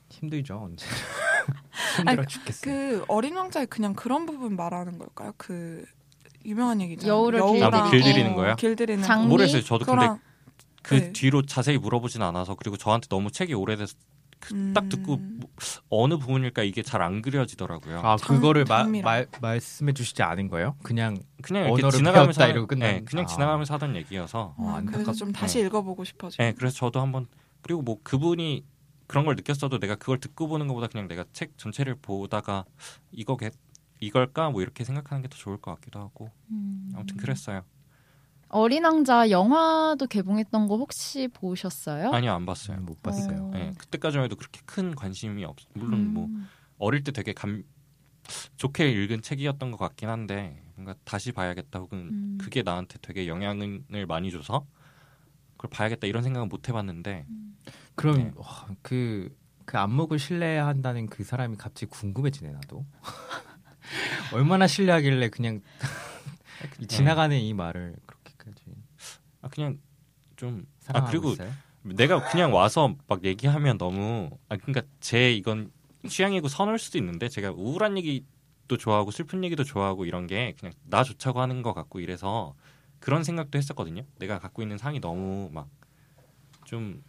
힘들죠 0.10 0.60
언제 0.64 0.86
힘들어 1.98 2.26
죽겠어요. 2.26 2.62
그 2.74 3.06
어린 3.08 3.36
왕자의 3.38 3.68
그냥 3.68 3.94
그런 3.94 4.26
부분 4.26 4.56
말하는 4.56 4.98
걸까요? 4.98 5.34
그 5.38 5.84
유명한 6.46 6.82
얘기잖아요. 6.82 7.14
여우를 7.16 7.40
아, 7.42 7.46
뭐 7.46 7.60
여우랑 7.60 7.92
길들이는 7.92 8.32
어, 8.32 8.36
거요? 8.36 8.56
길들이는 8.56 9.04
장미? 9.04 9.24
거. 9.26 9.30
모르겠어요. 9.30 9.62
저도 9.64 9.86
근데 9.86 9.92
그거랑 10.02 10.20
그 10.84 10.94
네. 10.96 11.14
뒤로 11.14 11.46
자세히 11.46 11.78
물어보진 11.78 12.22
않아서 12.24 12.56
그리고 12.56 12.76
저한테 12.78 13.08
너무 13.08 13.32
책이 13.32 13.54
오래돼서 13.54 13.96
그 14.40 14.74
딱 14.74 14.90
듣고 14.90 15.14
음. 15.18 15.40
뭐, 15.40 15.50
어느 15.90 16.18
부분일까 16.18 16.64
이게 16.64 16.82
잘 16.82 17.04
안 17.04 17.22
그려지더라고요. 17.22 18.00
아 18.00 18.18
장- 18.18 18.28
그거를 18.38 18.66
마. 18.68 18.84
말 18.86 19.28
말씀해 19.40 19.94
주시지 19.94 20.24
않은 20.24 20.48
거예요? 20.48 20.76
그냥 20.82 21.16
그냥 21.44 21.66
이렇게 21.66 21.84
언어를 21.84 21.98
지나가면서 22.00 22.40
배웠다 22.40 22.48
이러고 22.52 22.66
끝난- 22.68 22.90
네, 22.92 23.02
그냥 23.06 23.26
아. 23.26 23.28
지나가면서 23.28 23.76
하던 23.76 23.96
얘기여서 23.98 24.56
어, 24.58 24.64
음, 24.64 24.74
안타깝- 24.74 24.92
그래서 24.94 25.14
좀 25.14 25.32
다시 25.32 25.60
네. 25.60 25.66
읽어보고 25.68 26.04
싶어지고. 26.06 26.42
네, 26.42 26.54
그래서 26.58 26.76
저도 26.76 27.00
한번 27.02 27.28
그리고 27.62 27.84
뭐 27.84 27.98
그분이 28.02 28.66
그런 29.12 29.26
걸 29.26 29.36
느꼈어도 29.36 29.80
내가 29.80 29.96
그걸 29.96 30.20
듣고 30.20 30.48
보는 30.48 30.68
것보다 30.68 30.88
그냥 30.88 31.08
내가 31.08 31.26
책 31.34 31.58
전체를 31.58 31.96
보다가 32.02 32.64
이거게 33.12 33.52
이걸까 34.00 34.50
뭐 34.50 34.62
이렇게 34.62 34.84
생각하는 34.84 35.22
게 35.22 35.28
더 35.28 35.36
좋을 35.38 35.58
것 35.58 35.76
같기도 35.76 36.00
하고 36.00 36.32
음. 36.50 36.90
아무튼 36.96 37.18
그랬어요. 37.18 37.64
어린 38.48 38.84
왕자 38.84 39.30
영화도 39.30 40.08
개봉했던 40.08 40.68
거 40.68 40.78
혹시 40.78 41.28
보셨어요? 41.34 42.12
아니요 42.12 42.34
안 42.34 42.46
봤어요. 42.46 42.78
음, 42.78 42.86
못 42.86 43.02
봤어요. 43.02 43.46
어. 43.46 43.52
네, 43.54 43.74
그때까지만 43.78 44.26
해도 44.26 44.36
그렇게 44.36 44.62
큰 44.66 44.96
관심이 44.96 45.44
없. 45.46 45.56
물론 45.74 46.14
뭐 46.14 46.26
음. 46.26 46.48
어릴 46.78 47.04
때 47.04 47.12
되게 47.12 47.34
감 47.34 47.64
좋게 48.58 48.90
읽은 48.92 49.22
책이었던 49.22 49.72
것 49.72 49.78
같긴 49.78 50.10
한데 50.10 50.64
뭔가 50.76 50.96
다시 51.04 51.32
봐야겠다 51.32 51.80
혹은 51.80 51.98
음. 52.12 52.38
그게 52.42 52.62
나한테 52.64 52.98
되게 53.02 53.28
영향을 53.28 54.06
많이 54.08 54.32
줘서 54.32 54.66
그걸 55.62 55.70
봐야겠다 55.70 56.08
이런 56.08 56.24
생각은 56.24 56.50
못 56.50 56.68
해봤는데 56.68 57.26
그럼 57.94 58.16
네. 58.18 58.32
와, 58.36 58.68
그, 58.82 59.36
그 59.66 59.78
안목을 59.78 60.18
신뢰한다는 60.18 61.06
그 61.08 61.24
사람이 61.24 61.56
갑자기 61.58 61.86
궁금해지네 61.92 62.52
나도. 62.52 62.84
얼마나 64.34 64.66
신뢰하길래 64.66 65.30
그냥 65.30 65.62
이 66.80 66.88
지나가는 66.88 67.38
이 67.38 67.54
말을 67.54 67.96
그렇게까지 68.06 68.62
아 69.42 69.50
그냥 69.50 69.78
좀 70.36 70.66
아 70.88 71.06
그리고 71.06 71.34
있어요? 71.34 71.52
내가 71.84 72.28
그냥 72.32 72.54
와서 72.54 72.96
막 73.08 73.24
얘기하면 73.24 73.78
너무 73.78 74.30
아 74.50 74.58
그러니까 74.58 74.82
제 75.00 75.32
이건 75.32 75.72
취향이고 76.08 76.48
선호일 76.48 76.80
수도 76.80 76.98
있는데 76.98 77.30
제가 77.30 77.52
우울한 77.52 77.98
얘기도 77.98 78.78
좋아하고 78.78 79.12
슬픈 79.12 79.44
얘기도 79.44 79.64
좋아하고 79.64 80.06
이런 80.06 80.26
게 80.26 80.56
그냥 80.60 80.74
나 80.86 81.04
좋자고 81.04 81.40
하는 81.40 81.62
것 81.62 81.74
같고 81.74 82.00
이래서 82.00 82.56
그런 83.02 83.24
생각도 83.26 83.58
했었거든요. 83.58 84.04
내가 84.20 84.40
갖고 84.40 84.62
있는 84.62 84.78
상이 84.78 85.02
너무 85.02 85.50
막좀 86.62 87.04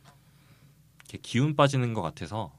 이렇게 1.05 1.19
기운 1.23 1.55
빠지는 1.55 1.95
것 1.95 2.03
같아서 2.03 2.51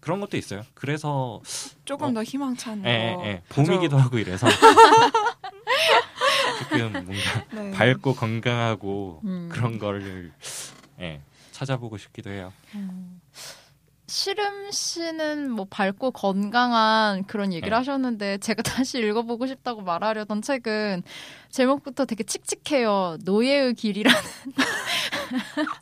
그런 0.00 0.20
것도 0.20 0.36
있어요. 0.36 0.64
그래서 0.74 1.40
조금 1.84 2.08
어. 2.08 2.12
더 2.12 2.22
희망찬 2.24 2.82
거. 2.82 2.88
예, 2.88 3.16
예, 3.22 3.42
가져- 3.48 3.62
봄이기도 3.70 3.96
하고 3.96 4.18
이래서 4.18 4.48
조금 6.58 6.92
뭔가 6.92 7.46
네. 7.54 7.70
밝고 7.70 8.14
건강하고 8.16 9.20
음. 9.24 9.48
그런 9.50 9.78
거를 9.78 10.32
예, 11.00 11.22
찾아보고 11.52 11.98
싶기도 11.98 12.30
해요. 12.30 12.52
시름 14.06 14.70
씨는 14.70 15.50
뭐 15.50 15.66
밝고 15.68 16.10
건강한 16.10 17.24
그런 17.24 17.52
얘기를 17.52 17.70
네. 17.70 17.76
하셨는데 17.76 18.38
제가 18.38 18.62
다시 18.62 18.98
읽어보고 18.98 19.46
싶다고 19.46 19.82
말하려던 19.82 20.42
책은 20.42 21.02
제목부터 21.50 22.04
되게 22.04 22.24
칙칙해요. 22.24 23.18
노예의 23.24 23.74
길이라는. 23.74 24.20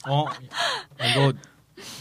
어 0.09 0.27
이거 1.11 1.33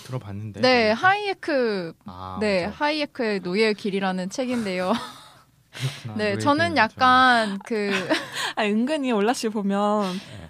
들어봤는데. 0.06 0.62
네, 0.62 0.92
하이에크. 0.92 1.94
아, 2.06 2.38
네, 2.40 2.66
맞아. 2.66 2.78
하이에크의 2.78 3.40
노예의 3.42 3.74
길이라는 3.76 4.30
책인데요. 4.30 4.94
그렇구나. 5.72 6.16
네, 6.18 6.38
저는 6.40 6.78
약간 6.78 7.60
그 7.66 7.92
아, 8.56 8.64
은근히 8.66 9.12
올라 9.12 9.34
씨 9.34 9.50
보면 9.50 10.14
네. 10.14 10.49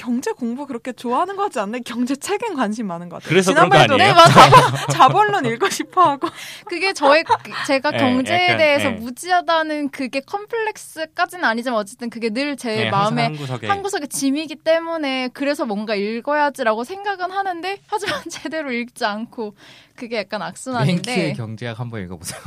경제 0.00 0.32
공부 0.32 0.66
그렇게 0.66 0.92
좋아하는 0.92 1.36
것 1.36 1.42
같지 1.44 1.58
않나요? 1.58 1.82
경제 1.84 2.16
책엔 2.16 2.54
관심 2.54 2.86
많은 2.86 3.10
것 3.10 3.16
같아요. 3.16 3.28
그래서 3.28 3.52
그런 3.52 3.68
거 3.68 3.76
지난번에도 3.76 4.02
아니에요? 4.02 4.08
네, 4.08 4.14
맞아. 4.14 4.86
자본 4.96 5.30
론 5.30 5.44
읽고 5.44 5.68
싶어 5.68 6.02
하고. 6.08 6.26
그게 6.64 6.94
저의 6.94 7.22
제가 7.66 7.90
네, 7.90 7.98
경제에 7.98 8.44
약간, 8.44 8.56
대해서 8.56 8.88
네. 8.88 8.96
무지하다는 8.96 9.90
그게 9.90 10.20
컴플렉스까지는 10.20 11.44
아니지만 11.44 11.78
어쨌든 11.78 12.08
그게 12.08 12.30
늘제 12.30 12.70
네, 12.70 12.88
항상 12.88 12.98
마음에 12.98 13.22
한 13.24 13.36
구석에 13.36 13.66
한 13.68 13.82
구석의 13.82 14.08
짐이기 14.08 14.56
때문에 14.56 15.28
그래서 15.34 15.66
뭔가 15.66 15.94
읽어야지라고 15.94 16.84
생각은 16.84 17.30
하는데 17.30 17.78
하지만 17.86 18.22
제대로 18.30 18.72
읽지 18.72 19.04
않고 19.04 19.54
그게 19.96 20.18
약간 20.18 20.40
악순환인데 20.42 21.34
경제학 21.34 21.78
한번 21.78 22.02
읽어보세요. 22.02 22.40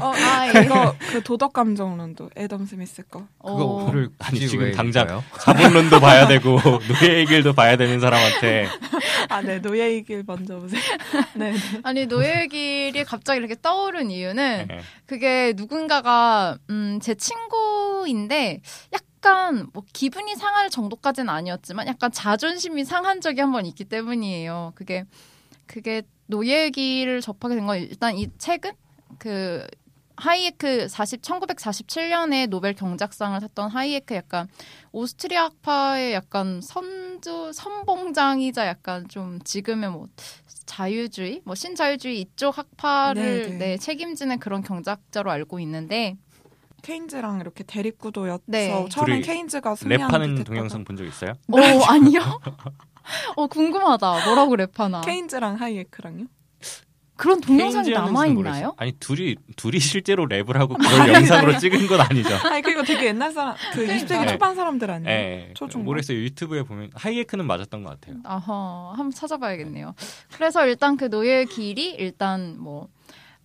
어, 0.00 0.12
아, 0.14 0.46
예. 0.54 0.64
이거 0.64 0.94
그 1.10 1.22
도덕 1.22 1.52
감정론도 1.52 2.30
애덤 2.36 2.66
스미스 2.66 3.02
거. 3.08 3.26
어, 3.40 3.56
그거를 3.86 4.10
아니, 4.20 4.34
굳이 4.38 4.48
지금 4.48 4.64
왜 4.66 4.70
당장 4.72 5.04
읽어요? 5.06 5.24
자본론도 5.40 5.98
봐야 6.00 6.26
되고 6.28 6.58
노예의 6.88 7.26
길도 7.26 7.52
봐야 7.54 7.76
되는 7.76 7.98
사람한테 8.00 8.68
아, 9.28 9.40
네. 9.42 9.58
노예의 9.58 10.04
길 10.04 10.22
먼저 10.26 10.58
보세요. 10.58 10.80
네. 11.34 11.52
네. 11.52 11.58
아니 11.82 12.06
노예의 12.06 12.48
길이 12.48 13.04
갑자기 13.04 13.38
이렇게 13.38 13.56
떠오른 13.60 14.10
이유는 14.10 14.68
예. 14.70 14.80
그게 15.06 15.52
누군가가 15.56 16.58
음, 16.70 17.00
제 17.02 17.14
친구인데 17.14 18.60
약간 18.92 19.66
뭐 19.72 19.82
기분이 19.92 20.34
상할 20.36 20.70
정도까지는 20.70 21.28
아니었지만 21.28 21.86
약간 21.88 22.10
자존심이 22.12 22.84
상한 22.84 23.20
적이 23.20 23.40
한 23.42 23.50
번 23.52 23.66
있기 23.66 23.84
때문이에요. 23.84 24.72
그게 24.76 25.04
그게 25.70 26.02
노예의 26.26 26.64
길을 26.64 27.20
접하게 27.20 27.54
된 27.56 27.66
건 27.66 27.78
일단 27.78 28.16
이 28.16 28.28
책은 28.38 28.72
그 29.18 29.66
하이에크 30.16 30.86
40 30.88 31.22
1947년에 31.22 32.46
노벨 32.48 32.74
경제학상을 32.74 33.40
탔던 33.40 33.70
하이에크 33.70 34.14
약간 34.14 34.48
오스트리아 34.92 35.44
학파의 35.44 36.12
약간 36.12 36.60
선두 36.60 37.52
선봉장이자 37.54 38.66
약간 38.66 39.08
좀 39.08 39.38
지금의 39.42 39.90
뭐 39.90 40.08
자유주의, 40.66 41.40
뭐 41.44 41.54
신자유주의 41.54 42.20
이쪽 42.20 42.56
학파를 42.58 43.22
네, 43.42 43.48
네. 43.50 43.58
네, 43.58 43.76
책임지는 43.76 44.38
그런 44.38 44.62
경제학자로 44.62 45.30
알고 45.30 45.58
있는데 45.60 46.16
케인즈랑 46.82 47.40
이렇게 47.40 47.64
대립구도여서 47.64 48.42
네. 48.46 48.86
처음엔 48.90 49.22
케인즈가 49.22 49.74
승리하는 49.74 50.08
랩하는 50.08 50.36
듯 50.36 50.44
동영상 50.44 50.84
본 50.84 50.96
적 50.96 51.04
있어요? 51.06 51.32
어 51.50 51.56
아니요. 51.88 52.20
어 53.36 53.46
궁금하다. 53.46 54.24
뭐라고 54.26 54.56
랩하나? 54.56 55.04
케인즈랑 55.04 55.56
하이에크랑요? 55.60 56.26
그런 57.20 57.38
동영상이 57.42 57.90
남아 57.90 58.28
있나요? 58.28 58.72
아니 58.78 58.92
둘이 58.92 59.36
둘이 59.54 59.78
실제로 59.78 60.26
랩을 60.26 60.54
하고 60.54 60.74
그걸 60.80 61.12
영상으로 61.12 61.58
찍은 61.58 61.86
건 61.86 62.00
아니죠. 62.00 62.30
아니 62.48 62.62
그리고 62.62 62.82
되게 62.82 63.08
옛날 63.08 63.30
사람 63.30 63.54
그 63.74 63.86
20세기 63.86 64.20
네. 64.24 64.26
초반 64.26 64.54
사람들 64.54 64.90
아니에요? 64.90 65.10
예. 65.14 65.50
초중반? 65.54 65.84
모르겠어요. 65.84 66.16
유튜브에 66.16 66.62
보면 66.62 66.90
하이에크는 66.94 67.46
맞았던 67.46 67.82
것 67.84 67.90
같아요. 68.00 68.16
아하, 68.24 68.92
한번 68.96 69.10
찾아봐야겠네요. 69.10 69.94
그래서 70.32 70.66
일단 70.66 70.96
그 70.96 71.04
노예의 71.04 71.44
길이 71.46 71.90
일단 71.90 72.56
뭐 72.58 72.88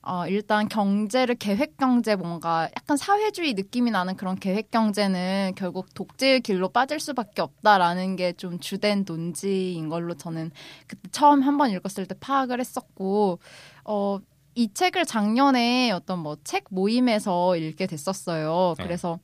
어, 0.07 0.27
일단 0.27 0.69
경제를 0.69 1.33
계획 1.35 1.77
경제 1.77 2.15
뭔가 2.15 2.69
약간 2.77 2.95
사회주의 2.95 3.53
느낌이 3.55 3.89
나는 3.91 4.15
그런 4.15 4.35
계획 4.35 4.69
경제는 4.71 5.53
결국 5.55 5.93
독재의 5.95 6.41
길로 6.41 6.69
빠질 6.69 6.99
수밖에 6.99 7.41
없다라는 7.41 8.15
게 8.15 8.33
좀 8.37 8.59
주된 8.59 9.03
논지인 9.07 9.89
걸로 9.89 10.13
저는 10.13 10.51
그때 10.87 11.09
처음 11.11 11.41
한 11.41 11.57
번 11.57 11.71
읽었을 11.71 12.05
때 12.05 12.15
파악을 12.19 12.59
했었고 12.59 13.39
어, 13.85 14.19
이 14.53 14.71
책을 14.73 15.05
작년에 15.05 15.91
어떤 15.91 16.19
뭐 16.19 16.37
책 16.43 16.65
모임에서 16.69 17.55
읽게 17.57 17.87
됐었어요. 17.87 18.75
네. 18.77 18.83
그래서 18.83 19.19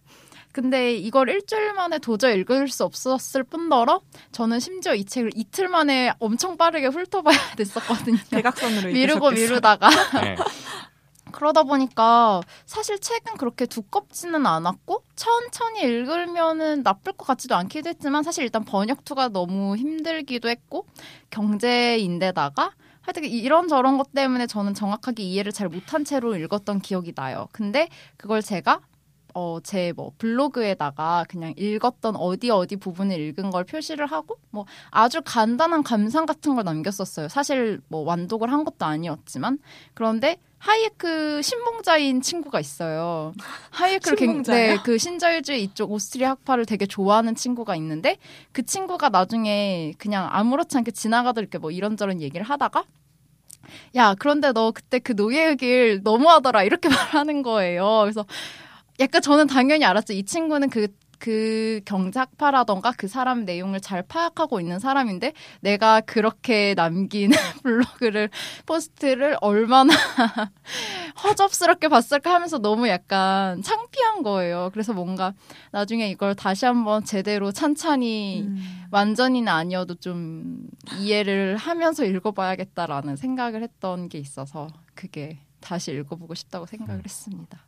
근데 0.52 0.94
이걸 0.96 1.30
일주일 1.30 1.74
만에 1.74 1.98
도저히 2.00 2.40
읽을 2.40 2.68
수 2.68 2.84
없었을 2.84 3.44
뿐더러 3.44 4.02
저는 4.32 4.60
심지어 4.60 4.94
이 4.94 5.06
책을 5.06 5.32
이틀 5.36 5.68
만에 5.68 6.12
엄청 6.20 6.58
빠르게 6.58 6.88
훑어봐야 6.88 7.38
됐었거든요. 7.58 8.18
대각선으로 8.30 8.92
미루고. 8.92 9.32
미루다가 9.32 9.90
네. 10.22 10.36
그러다 11.32 11.64
보니까 11.64 12.42
사실 12.66 13.00
책은 13.00 13.38
그렇게 13.38 13.66
두껍지는 13.66 14.46
않았고 14.46 15.04
천천히 15.16 15.82
읽으면은 15.82 16.84
나쁠 16.84 17.14
것 17.14 17.26
같지도 17.26 17.56
않기도 17.56 17.90
했지만 17.90 18.24
사실 18.24 18.44
일단 18.44 18.66
번역투가 18.66 19.30
너무 19.30 19.78
힘들기도 19.78 20.50
했고 20.50 20.86
경제인데다가 21.30 22.74
하여튼 23.02 23.24
이런 23.24 23.68
저런 23.68 23.98
것 23.98 24.14
때문에 24.14 24.46
저는 24.46 24.74
정확하게 24.74 25.24
이해를 25.24 25.52
잘 25.52 25.70
못한 25.70 26.04
채로 26.04 26.36
읽었던 26.36 26.82
기억이 26.82 27.14
나요. 27.16 27.48
근데 27.52 27.88
그걸 28.18 28.42
제가 28.42 28.82
어, 29.34 29.60
제 29.63 29.94
뭐 29.96 30.12
블로그에다가 30.17 31.26
그냥 31.28 31.54
읽었던 31.58 32.15
어디 32.15 32.50
어디 32.50 32.76
부분을 32.76 33.20
읽은 33.20 33.50
걸 33.52 33.63
표시를 33.65 34.06
하고 34.06 34.38
뭐 34.52 34.65
아주 34.89 35.22
간단한 35.24 35.84
감상 35.84 36.26
같은 36.26 36.56
걸 36.56 36.63
남겼었어요. 36.63 37.28
사실 37.30 37.82
뭐 37.88 38.02
완독을 38.02 38.52
한 38.52 38.63
것도 38.63 38.86
아니었지만 38.86 39.60
그런데 39.94 40.38
하이에크 40.60 41.41
신봉자인 41.41 42.22
친구가 42.22 42.60
있어요. 42.60 43.34
하이에크를 43.72 44.15
굉- 44.17 44.28
신봉자예요? 44.30 44.76
네, 44.76 44.82
그 44.84 44.98
신자유주의 44.98 45.63
이쪽 45.63 45.91
오스트리아 45.91 46.30
학파를 46.32 46.65
되게 46.67 46.86
좋아하는 46.86 47.34
친구가 47.36 47.76
있는데 47.78 48.17
그 48.52 48.63
친구가 48.63 49.10
나중에 49.10 49.94
그냥 49.98 50.28
아무렇지 50.32 50.78
않게 50.78 50.91
지나가다 50.91 51.41
이렇게 51.41 51.58
뭐 51.58 51.72
이런저런 51.72 52.22
얘기를 52.22 52.46
하다가 52.46 52.84
야, 53.96 54.15
그런데 54.17 54.52
너 54.52 54.72
그때 54.72 55.00
그 55.00 55.13
노예의 55.13 55.56
길 55.58 56.02
너무하더라. 56.04 56.63
이렇게 56.63 56.89
말하는 56.89 57.41
거예요. 57.41 58.00
그래서 58.02 58.26
약간 59.02 59.20
저는 59.20 59.48
당연히 59.48 59.84
알았죠. 59.84 60.14
이 60.14 60.24
친구는 60.24 60.70
그, 60.70 60.88
그 61.18 61.82
경제학파라던가 61.86 62.94
그 62.96 63.08
사람 63.08 63.46
내용을 63.46 63.82
잘 63.82 64.04
파악하고 64.04 64.60
있는 64.60 64.78
사람인데 64.78 65.34
내가 65.62 66.02
그렇게 66.02 66.76
남긴 66.76 67.32
블로그를, 67.64 68.30
포스트를 68.68 69.38
얼마나 69.42 69.94
허접스럽게 71.24 71.88
봤을까 71.88 72.32
하면서 72.32 72.60
너무 72.60 72.88
약간 72.90 73.64
창피한 73.64 74.22
거예요. 74.22 74.70
그래서 74.72 74.94
뭔가 74.94 75.34
나중에 75.72 76.08
이걸 76.08 76.36
다시 76.36 76.68
한번 76.68 77.04
제대로 77.04 77.52
찬찬히 77.52 78.44
음. 78.44 78.86
완전히는 78.92 79.48
아니어도 79.48 79.96
좀 79.96 80.68
이해를 81.00 81.58
하면서 81.58 82.06
읽어봐야겠다라는 82.06 83.16
생각을 83.16 83.64
했던 83.64 84.10
게 84.10 84.20
있어서 84.20 84.68
그게 84.94 85.40
다시 85.60 85.92
읽어보고 85.92 86.36
싶다고 86.36 86.68
생각을 86.68 87.02
했습니다. 87.04 87.66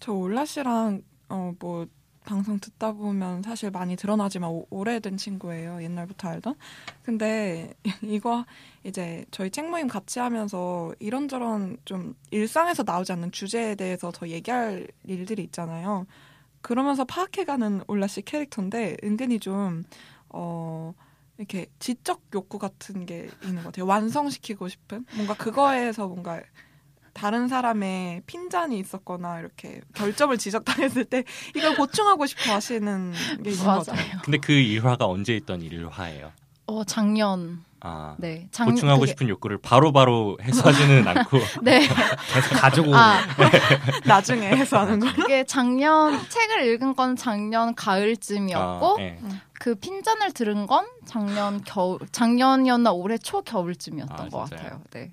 저 0.00 0.12
올라 0.12 0.44
씨랑 0.44 1.02
어 1.28 1.52
뭐 1.58 1.86
방송 2.24 2.58
듣다 2.60 2.92
보면 2.92 3.42
사실 3.42 3.70
많이 3.70 3.96
드러나지만 3.96 4.50
오, 4.50 4.66
오래된 4.70 5.16
친구예요. 5.16 5.82
옛날부터 5.82 6.28
알던. 6.28 6.54
근데 7.02 7.72
이거 8.02 8.44
이제 8.84 9.24
저희 9.30 9.50
책 9.50 9.68
모임 9.68 9.88
같이 9.88 10.18
하면서 10.20 10.94
이런저런 11.00 11.78
좀 11.84 12.14
일상에서 12.30 12.84
나오지 12.86 13.12
않는 13.12 13.32
주제에 13.32 13.74
대해서 13.74 14.12
더 14.12 14.28
얘기할 14.28 14.86
일들이 15.04 15.42
있잖아요. 15.44 16.06
그러면서 16.60 17.04
파악해가는 17.04 17.82
올라 17.88 18.06
씨 18.06 18.22
캐릭터인데 18.22 18.96
은근히 19.02 19.40
좀 19.40 19.84
어. 20.28 20.94
이렇게 21.38 21.68
지적 21.78 22.20
욕구 22.34 22.58
같은 22.58 23.06
게 23.06 23.30
있는 23.42 23.62
것 23.62 23.68
같아요. 23.68 23.86
완성시키고 23.86 24.68
싶은 24.68 25.06
뭔가 25.14 25.32
그거에서 25.32 26.06
뭔가 26.06 26.42
다른 27.20 27.48
사람의 27.48 28.22
핀잔이 28.24 28.78
있었거나 28.78 29.40
이렇게 29.40 29.82
결점을 29.92 30.38
지적당했을 30.38 31.04
때 31.04 31.24
이걸 31.54 31.74
보충하고 31.76 32.24
싶어 32.24 32.54
하시는 32.54 33.12
게 33.44 33.50
있는 33.50 33.64
거죠. 33.66 33.92
맞아요. 33.92 34.06
근데 34.24 34.38
그 34.38 34.52
일화가 34.52 35.04
언제 35.06 35.36
있던 35.36 35.60
일화예요? 35.60 36.32
어 36.66 36.82
작년 36.84 37.62
아. 37.80 38.14
네 38.18 38.48
작년 38.52 38.74
보충하고 38.74 39.00
그게- 39.00 39.10
싶은 39.12 39.28
욕구를 39.28 39.58
바로 39.60 39.92
바로 39.92 40.38
해소하지는 40.40 41.06
않고 41.08 41.38
네 41.62 41.80
계속 42.32 42.54
가지고 42.58 42.94
아, 42.96 43.18
나중에 44.06 44.46
해서 44.48 44.78
하는 44.78 44.98
거. 45.00 45.12
그게 45.12 45.44
작년 45.44 46.18
책을 46.30 46.64
읽은 46.72 46.94
건 46.94 47.16
작년 47.16 47.74
가을쯤이었고 47.74 48.96
아, 48.98 49.00
예. 49.02 49.18
그 49.58 49.74
핀잔을 49.74 50.32
들은 50.32 50.66
건 50.66 50.86
작년 51.04 51.60
겨울 51.64 51.98
작년이었나 52.12 52.92
올해 52.92 53.18
초 53.18 53.42
겨울쯤이었던 53.42 54.18
아, 54.18 54.28
것? 54.30 54.48
같아요. 54.48 54.80
네. 54.92 55.12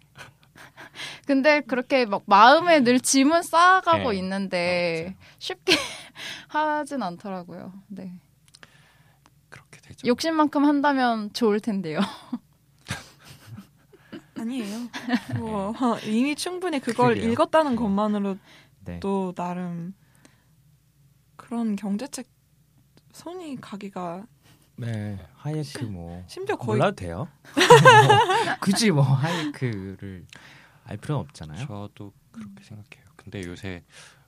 근데 1.25 1.61
그렇게 1.61 2.05
막 2.05 2.23
마음에 2.25 2.81
늘 2.81 2.99
짐은 2.99 3.43
쌓아가고 3.43 4.11
네. 4.11 4.17
있는데 4.17 5.15
쉽게 5.39 5.73
하진 6.47 7.03
않더라고요. 7.03 7.73
네. 7.87 8.19
그렇게 9.49 9.81
되죠. 9.81 10.07
욕심만큼 10.07 10.65
한다면 10.65 11.31
좋을 11.33 11.59
텐데요. 11.59 11.99
아니에요. 14.39 14.87
뭐 15.37 15.69
어, 15.69 15.97
이미 16.05 16.35
충분히 16.35 16.79
그걸 16.79 17.15
그러게요. 17.15 17.31
읽었다는 17.31 17.75
것만으로도 17.75 18.39
네. 18.85 18.99
나름 19.35 19.95
그런 21.35 21.75
경제책 21.75 22.27
손이 23.13 23.59
가기가 23.59 24.25
네, 24.79 25.17
하이에크 25.33 25.85
뭐 25.85 26.23
심지어 26.27 26.55
거의 26.55 26.77
몰라도 26.77 26.95
돼요. 26.97 27.27
굳이 28.61 28.91
뭐 28.91 29.01
하이에크를 29.01 30.23
알 30.87 30.97
필요는 30.97 31.21
없잖아요. 31.21 31.65
저도 31.67 32.13
그렇게 32.31 32.63
생각해요. 32.63 33.05
근데 33.15 33.43
요새 33.45 33.83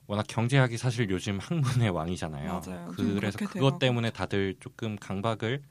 워낙 0.06 0.24
경제학이 0.28 0.76
사실 0.76 1.08
요즘 1.10 1.38
학문의 1.38 1.90
왕이잖아요. 1.90 2.60
맞아요. 2.64 2.92
좀 2.96 3.14
그래서 3.14 3.38
그것 3.38 3.52
돼가고. 3.54 3.78
때문에 3.78 4.10
다들 4.10 4.56
조금 4.60 4.96
강박을 4.96 5.62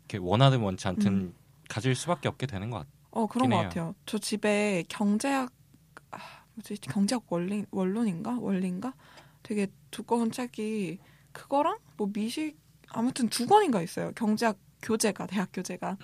이렇게 0.00 0.18
원하든 0.18 0.60
원치 0.60 0.86
않든 0.88 1.06
음. 1.12 1.34
가질 1.68 1.94
수밖에 1.94 2.28
없게 2.28 2.46
되는 2.46 2.70
것 2.70 2.78
같아요. 2.78 2.92
어 3.10 3.26
그런 3.26 3.50
것. 3.50 3.56
같아요. 3.56 3.94
저 4.06 4.18
집에 4.18 4.84
경제학 4.88 5.52
아, 6.12 6.18
뭐지 6.54 6.76
경제학 6.80 7.24
원리 7.28 7.64
원론인가 7.70 8.38
원리인가 8.38 8.94
되게 9.42 9.66
두꺼운 9.90 10.30
책이 10.30 10.98
그거랑 11.32 11.78
뭐 11.96 12.08
미식 12.12 12.58
아무튼 12.88 13.28
두 13.28 13.46
권인가 13.46 13.82
있어요. 13.82 14.12
경제학 14.14 14.56
교재가 14.82 15.26
대학 15.26 15.48
교재가. 15.52 15.96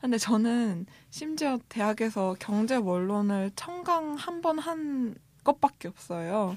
근데 0.00 0.18
저는 0.18 0.86
심지어 1.10 1.58
대학에서 1.68 2.36
경제 2.38 2.76
원론을 2.76 3.50
청강 3.56 4.14
한 4.14 4.40
번 4.42 4.58
한 4.58 5.14
것밖에 5.44 5.88
없어요. 5.88 6.56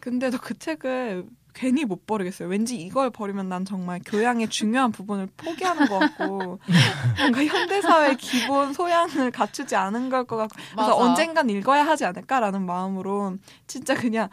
근데도 0.00 0.38
그 0.38 0.58
책을 0.58 1.26
괜히 1.54 1.84
못 1.84 2.04
버리겠어요. 2.06 2.48
왠지 2.48 2.76
이걸 2.80 3.10
버리면 3.10 3.48
난 3.48 3.64
정말 3.64 4.00
교양의 4.04 4.48
중요한 4.48 4.90
부분을 4.92 5.28
포기하는 5.36 5.86
것 5.86 5.98
같고 6.00 6.58
뭔가 7.18 7.44
현대사회 7.44 8.16
기본 8.16 8.72
소양을 8.72 9.30
갖추지 9.30 9.76
않은 9.76 10.10
걸 10.10 10.24
것 10.26 10.36
같고 10.36 10.54
그래서 10.56 10.74
맞아. 10.76 10.94
언젠간 10.96 11.48
읽어야 11.50 11.86
하지 11.86 12.04
않을까라는 12.04 12.66
마음으로 12.66 13.36
진짜 13.68 13.94
그냥 13.94 14.28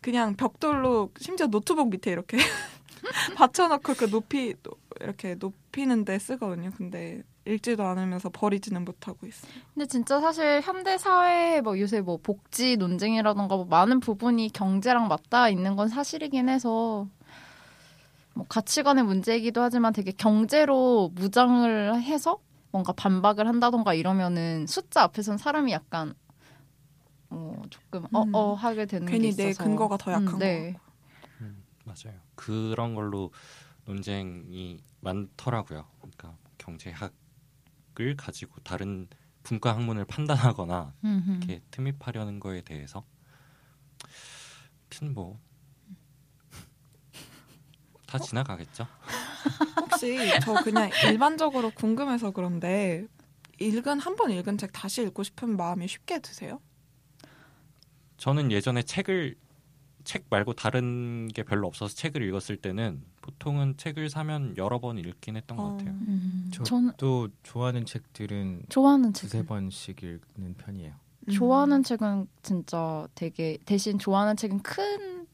그냥 0.00 0.34
벽돌로 0.36 1.10
심지어 1.20 1.46
노트북 1.46 1.88
밑에 1.90 2.10
이렇게 2.10 2.36
받쳐놓고 3.36 3.94
그 3.94 4.08
높이 4.10 4.54
노- 4.62 4.76
이렇게 5.00 5.34
높이는데 5.34 6.18
쓰거든요. 6.18 6.70
근데 6.76 7.22
읽지도 7.44 7.84
않으면서 7.84 8.28
버리지는 8.30 8.84
못하고 8.84 9.26
있어요. 9.26 9.52
근데 9.74 9.86
진짜 9.86 10.20
사실 10.20 10.60
현대 10.62 10.98
사회에 10.98 11.60
뭐 11.60 11.78
요새 11.78 12.00
뭐 12.00 12.18
복지 12.22 12.76
논쟁이라던가 12.76 13.56
뭐 13.56 13.64
많은 13.66 14.00
부분이 14.00 14.50
경제랑 14.52 15.08
맞닿아 15.08 15.48
있는 15.48 15.76
건 15.76 15.88
사실이긴 15.88 16.48
해서 16.48 17.06
뭐 18.34 18.46
가치관의 18.48 19.04
문제이기도 19.04 19.62
하지만 19.62 19.92
되게 19.92 20.12
경제로 20.12 21.10
무장을 21.14 22.02
해서 22.02 22.38
뭔가 22.72 22.92
반박을 22.92 23.46
한다던가 23.46 23.94
이러면은 23.94 24.66
숫자 24.66 25.02
앞에선 25.04 25.38
사람이 25.38 25.72
약간 25.72 26.14
어 27.30 27.62
조금 27.70 28.04
음. 28.14 28.34
어어 28.34 28.54
하게 28.54 28.86
되는 28.86 29.06
괜히 29.06 29.30
게내 29.30 29.50
있어서 29.50 29.64
근거가 29.64 29.96
더 29.96 30.12
약한 30.12 30.28
음, 30.34 30.38
네. 30.38 30.72
거. 30.72 30.80
음, 31.40 31.62
맞아요. 31.84 32.16
그런 32.36 32.94
걸로 32.94 33.32
논쟁이 33.84 34.78
많더라고요. 35.00 35.86
그러니까 35.98 36.36
경제학을 36.58 38.16
가지고 38.16 38.60
다른 38.62 39.08
분과 39.42 39.74
학문을 39.74 40.04
판단하거나 40.06 40.92
음흠. 41.04 41.30
이렇게 41.38 41.62
틈입하려는 41.70 42.40
거에 42.40 42.62
대해서 42.62 43.04
아무튼 44.84 45.14
뭐. 45.14 45.38
다 48.06 48.18
지나가겠죠. 48.18 48.86
혹시 49.80 50.16
저 50.42 50.54
그냥 50.62 50.90
일반적으로 51.04 51.70
궁금해서 51.70 52.30
그런데 52.30 53.06
읽은 53.58 53.98
한 53.98 54.14
번 54.16 54.30
읽은 54.30 54.58
책 54.58 54.72
다시 54.72 55.02
읽고 55.02 55.22
싶은 55.24 55.56
마음이 55.56 55.88
쉽게 55.88 56.20
드세요? 56.20 56.60
저는 58.16 58.52
예전에 58.52 58.82
책을 58.82 59.36
책 60.06 60.24
말고 60.30 60.54
다른 60.54 61.28
게 61.28 61.42
별로 61.42 61.66
없어서 61.66 61.94
책을 61.94 62.22
읽었을 62.22 62.56
때는 62.56 63.02
보통은 63.20 63.76
책을 63.76 64.08
사면 64.08 64.54
여러 64.56 64.78
번 64.78 64.96
읽긴 64.98 65.36
했던 65.36 65.58
것 65.58 65.64
어. 65.64 65.70
같아요. 65.76 65.90
음, 65.90 66.48
저- 66.54 66.62
저는 66.64 66.92
또 66.96 67.28
좋아하는 67.42 67.84
책들은 67.84 68.62
좋아하는 68.70 69.12
책 69.12 69.22
두세 69.30 69.44
번씩 69.44 70.02
읽는 70.02 70.54
편이에요. 70.56 70.94
음. 71.28 71.32
좋아하는 71.32 71.82
책은 71.82 72.28
진짜 72.42 73.06
되게 73.16 73.58
대신 73.66 73.98
좋아하는 73.98 74.36
책은 74.36 74.60
큰 74.62 75.26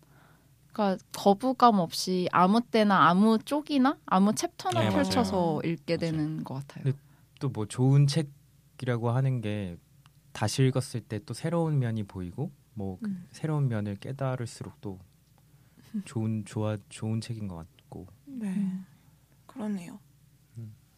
그러니까 0.73 1.05
거부감 1.13 1.79
없이 1.79 2.29
아무 2.33 2.63
때나 2.63 3.09
아무 3.11 3.39
쪽이나 3.39 3.99
아무 4.07 4.35
챕터나 4.35 4.81
네, 4.81 4.89
펼쳐서 4.91 5.37
맞아요. 5.37 5.61
읽게 5.65 5.99
맞아요. 5.99 6.13
되는 6.13 6.45
것 6.45 6.55
같아요. 6.55 6.85
네. 6.85 6.93
또뭐 7.41 7.67
좋은 7.67 8.07
책이라고 8.07 9.11
하는 9.11 9.41
게 9.43 9.77
다시 10.33 10.63
읽었을 10.67 11.03
때 11.03 11.19
또 11.27 11.35
새로운 11.35 11.79
면이 11.79 12.05
보이고 12.05 12.51
뭐그 12.75 13.07
음. 13.07 13.27
새로운 13.31 13.69
면을 13.69 13.97
깨달을수록 13.97 14.81
또 14.81 14.99
좋은 16.05 16.45
좋아 16.45 16.77
좋은 16.89 17.21
책인 17.21 17.49
것 17.49 17.57
같고 17.57 18.07
네. 18.27 18.49
음. 18.49 18.87
그러네요. 19.47 19.99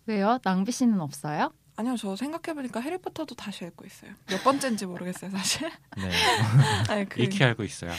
왜요? 0.07 0.39
낭비 0.43 0.71
씨는 0.71 1.01
없어요? 1.01 1.51
아니요, 1.77 1.97
저 1.97 2.15
생각해보니까 2.15 2.79
해리포터도 2.79 3.35
다시 3.35 3.65
읽고 3.65 3.85
있어요. 3.85 4.13
몇 4.29 4.45
번째인지 4.45 4.87
모르겠어요, 4.87 5.31
사실. 5.33 5.69
네 5.97 6.11
아니, 6.89 7.09
그, 7.09 7.21
읽게 7.21 7.43
알고 7.45 7.65
있어요. 7.65 7.91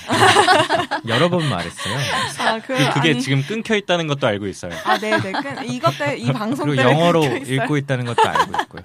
여러 1.07 1.29
번 1.29 1.49
말했어요. 1.49 1.97
아, 2.39 2.59
그, 2.61 2.67
그리고 2.67 2.93
그게 2.93 3.09
아니, 3.09 3.21
지금 3.21 3.41
끊겨 3.43 3.75
있다는 3.75 4.07
것도 4.07 4.27
알고 4.27 4.47
있어요. 4.47 4.71
아, 4.85 4.97
네, 4.97 5.19
네. 5.19 5.31
그, 5.33 5.65
이것 5.65 5.97
때, 5.97 6.15
이 6.15 6.31
방송 6.31 6.73
때문에 6.73 6.83
영어로. 6.83 7.25
읽고 7.25 7.75
있다는 7.75 8.05
것도 8.05 8.21
알고 8.29 8.61
있고요. 8.61 8.83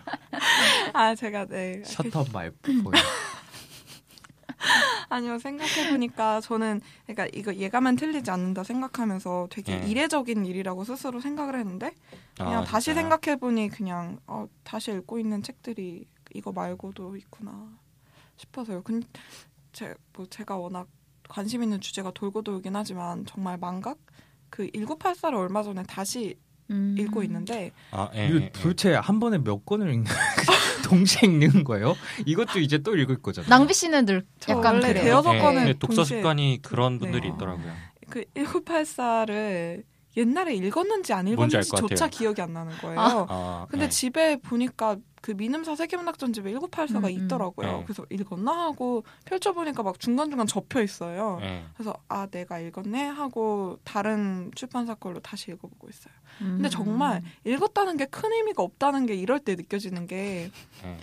아, 0.93 1.15
제가, 1.15 1.47
네. 1.47 1.83
셔터 1.85 2.25
말보요. 2.33 2.83
아니요, 5.09 5.39
생각해 5.39 5.91
보니까 5.91 6.41
저는, 6.41 6.81
그러니까 7.07 7.27
이거 7.39 7.55
예감은 7.55 7.97
틀리지 7.97 8.31
않는다 8.31 8.63
생각하면서 8.63 9.49
되게 9.51 9.81
네. 9.81 9.89
이례적인 9.89 10.45
일이라고 10.47 10.85
스스로 10.85 11.21
생각을 11.21 11.59
했는데, 11.59 11.93
그냥 12.37 12.63
아, 12.63 12.65
다시 12.65 12.87
진짜요? 12.87 13.03
생각해 13.03 13.39
보니 13.39 13.69
그냥, 13.69 14.19
어, 14.27 14.47
다시 14.63 14.93
읽고 14.93 15.19
있는 15.19 15.43
책들이 15.43 16.07
이거 16.35 16.53
말고도 16.53 17.17
있구나 17.17 17.69
싶어서요. 18.37 18.83
근, 18.83 19.03
제, 19.73 19.95
뭐 20.13 20.27
제가 20.27 20.57
워낙 20.57 20.87
관심 21.29 21.63
있는 21.63 21.81
주제가 21.81 22.13
돌고 22.13 22.43
돌긴 22.43 22.77
하지만, 22.77 23.25
정말 23.27 23.59
망각? 23.59 23.99
그 24.51 24.67
1984를 24.69 25.35
얼마 25.35 25.63
전에 25.63 25.83
다시 25.85 26.37
음. 26.71 26.97
읽고 26.99 27.23
있는데, 27.25 27.73
아, 27.91 28.09
예, 28.15 28.29
이거 28.29 28.39
예, 28.41 28.43
예. 28.45 28.51
도대체 28.53 28.95
한 28.95 29.21
번에 29.21 29.39
몇 29.39 29.65
권을 29.67 29.93
읽는 29.93 30.05
동시에 30.85 31.29
읽는 31.29 31.65
거예요? 31.65 31.97
이것도 32.27 32.59
이제 32.61 32.79
또 32.79 32.97
읽을 32.97 33.21
거잖아요. 33.23 33.49
낭비 33.49 33.75
씨는 33.75 34.07
늘저 34.07 34.25
약간 34.53 34.75
원래 34.75 34.89
그래요. 34.89 35.05
대여섯 35.05 35.35
예, 35.35 35.39
권을 35.39 35.69
예, 35.69 35.73
독서 35.75 35.97
동시에 35.97 36.19
습관이 36.19 36.59
그런 36.63 36.99
분들이 36.99 37.29
네. 37.29 37.35
있더라고요. 37.35 37.73
그 38.09 38.25
1984를 38.35 39.85
옛날에 40.17 40.55
읽었는지 40.55 41.13
안 41.13 41.29
읽었는지조차. 41.29 42.09
기억이 42.09 42.43
안 42.43 42.53
나는 42.53 42.77
거예요. 42.79 43.27
아, 43.29 43.67
근데 43.71 43.85
예. 43.85 43.89
집에 43.89 44.37
보니까 44.37 44.97
그 45.21 45.33
미음사 45.33 45.75
세계문학전집에 45.77 46.53
1984가 46.55 46.97
음, 46.99 47.05
음. 47.05 47.11
있더라고요. 47.11 47.79
네. 47.79 47.85
그래서 47.85 48.07
읽었나 48.11 48.53
하고 48.53 49.05
펼쳐보니까 49.25 49.83
막 49.83 49.99
중간중간 50.01 50.47
접혀 50.47 50.83
있어요. 50.83 51.39
예. 51.43 51.65
그래서 51.75 51.95
아 52.09 52.27
내가 52.27 52.59
읽었네 52.59 53.07
하고 53.07 53.79
다른 53.85 54.51
출판사 54.55 54.95
걸로 54.95 55.21
다시 55.21 55.51
읽어보고 55.51 55.89
있어요. 55.89 56.15
음. 56.43 56.57
근데 56.57 56.69
정말 56.69 57.23
읽었다는 57.45 57.97
게 57.97 58.07
큰 58.07 58.33
의미가 58.33 58.63
없다는 58.63 59.07
게 59.07 59.15
이럴 59.15 59.41
때 59.41 59.55
느껴지는 59.55 60.07
게 60.07 60.51
예. 60.85 60.97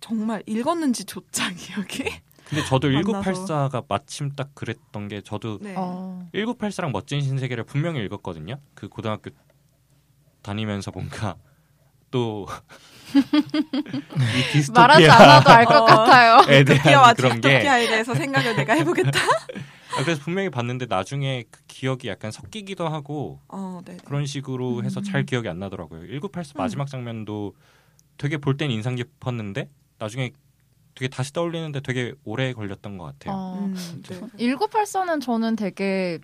정말 0.00 0.42
읽었는지조차 0.46 1.50
기억이. 1.56 2.04
근데 2.44 2.62
저도 2.66 2.88
만나서. 2.90 3.20
1984가 3.70 3.84
마침 3.88 4.30
딱 4.32 4.54
그랬던 4.54 5.08
게 5.08 5.20
저도 5.22 5.58
네. 5.60 5.74
어. 5.76 6.28
1984랑 6.34 6.92
멋진 6.92 7.20
신세계를 7.22 7.64
분명히 7.64 8.04
읽었거든요. 8.04 8.58
그 8.74 8.88
고등학교 8.88 9.30
다니면서 10.42 10.90
뭔가 10.90 11.36
또 12.10 12.46
말하지 14.74 15.08
않아도 15.10 15.50
알것 15.50 15.76
어. 15.76 15.84
같아요. 15.84 16.52
에 16.52 16.64
디토피아와 16.64 17.14
대한 17.14 17.16
그런 17.16 17.40
게 17.40 17.48
디토피아에 17.48 17.86
대해서 17.88 18.14
생각을 18.14 18.56
내가 18.56 18.74
해보겠다. 18.74 19.18
아, 19.96 20.02
그래서 20.02 20.20
분명히 20.22 20.50
봤는데 20.50 20.86
나중에 20.86 21.44
그 21.50 21.60
기억이 21.68 22.08
약간 22.08 22.32
섞이기도 22.32 22.88
하고 22.88 23.40
어, 23.48 23.80
네. 23.84 23.96
그런 24.04 24.26
식으로 24.26 24.82
해서 24.82 25.00
음. 25.00 25.04
잘 25.04 25.24
기억이 25.24 25.48
안 25.48 25.58
나더라고요. 25.60 26.00
1984 26.08 26.54
마지막 26.60 26.88
장면도 26.88 27.54
되게 28.18 28.36
볼 28.38 28.56
땐 28.56 28.70
인상 28.70 28.96
깊었는데 28.96 29.68
나중에 29.98 30.32
되게 30.96 31.08
다시 31.08 31.32
떠올리는데 31.32 31.80
되게 31.80 32.14
오래 32.24 32.52
걸렸던 32.52 32.98
것 32.98 33.04
같아요. 33.04 33.34
어. 33.36 33.58
음, 33.66 34.02
네. 34.08 34.20
1984는 34.56 35.20
저는 35.20 35.56
되게 35.56 36.18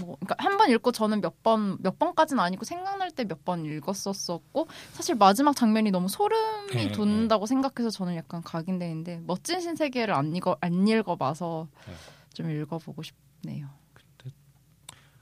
뭐 0.00 0.16
그러니까 0.20 0.36
한 0.38 0.56
번 0.58 0.70
읽고 0.70 0.92
저는 0.92 1.20
몇 1.20 1.42
번 1.42 1.78
몇 1.80 1.98
번까지는 1.98 2.42
아니고 2.42 2.64
생각날 2.64 3.10
때 3.10 3.24
몇 3.24 3.44
번 3.44 3.64
읽었었었고 3.64 4.66
사실 4.92 5.14
마지막 5.14 5.54
장면이 5.56 5.90
너무 5.90 6.08
소름이 6.08 6.74
네, 6.74 6.92
돋는다고 6.92 7.46
생각해서 7.46 7.90
저는 7.90 8.16
약간 8.16 8.42
각인되는데 8.42 9.20
멋진 9.26 9.60
신세계를 9.60 10.12
안 10.14 10.34
읽어 10.34 10.56
안 10.60 10.86
읽어봐서 10.88 11.68
네. 11.86 11.94
좀 12.34 12.50
읽어보고 12.50 13.02
싶네요. 13.02 13.68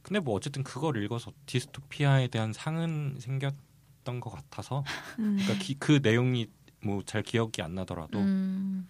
근데 0.02 0.20
뭐 0.20 0.34
어쨌든 0.34 0.62
그걸 0.64 1.02
읽어서 1.04 1.32
디스토피아에 1.46 2.28
대한 2.28 2.52
상은 2.54 3.16
생겼던 3.20 4.20
것 4.20 4.30
같아서 4.30 4.82
음. 5.18 5.36
그러니까 5.44 5.62
기- 5.64 5.74
그 5.78 6.00
내용이 6.02 6.46
뭐 6.82 7.02
잘 7.04 7.22
기억이 7.22 7.60
안 7.60 7.74
나더라도 7.74 8.18
음, 8.20 8.88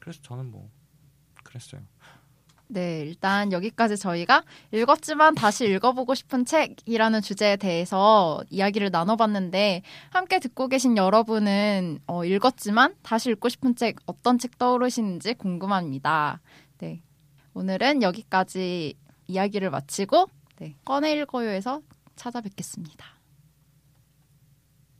그래서 0.00 0.20
저는 0.22 0.50
뭐 0.52 0.70
그랬어요. 1.42 1.80
네, 2.72 3.00
일단 3.02 3.52
여기까지 3.52 3.98
저희가 3.98 4.44
읽었지만 4.72 5.34
다시 5.34 5.66
읽어보고 5.66 6.14
싶은 6.14 6.46
책이라는 6.46 7.20
주제에 7.20 7.56
대해서 7.56 8.42
이야기를 8.48 8.88
나눠봤는데 8.90 9.82
함께 10.08 10.38
듣고 10.38 10.68
계신 10.68 10.96
여러분은 10.96 11.98
어, 12.06 12.24
읽었지만 12.24 12.94
다시 13.02 13.30
읽고 13.30 13.50
싶은 13.50 13.76
책 13.76 13.96
어떤 14.06 14.38
책 14.38 14.56
떠오르시는지 14.56 15.34
궁금합니다. 15.34 16.40
네, 16.78 17.02
오늘은 17.52 18.02
여기까지 18.02 18.94
이야기를 19.26 19.68
마치고 19.68 20.30
네, 20.56 20.74
꺼내 20.86 21.12
읽어요에서 21.12 21.82
찾아뵙겠습니다. 22.16 23.11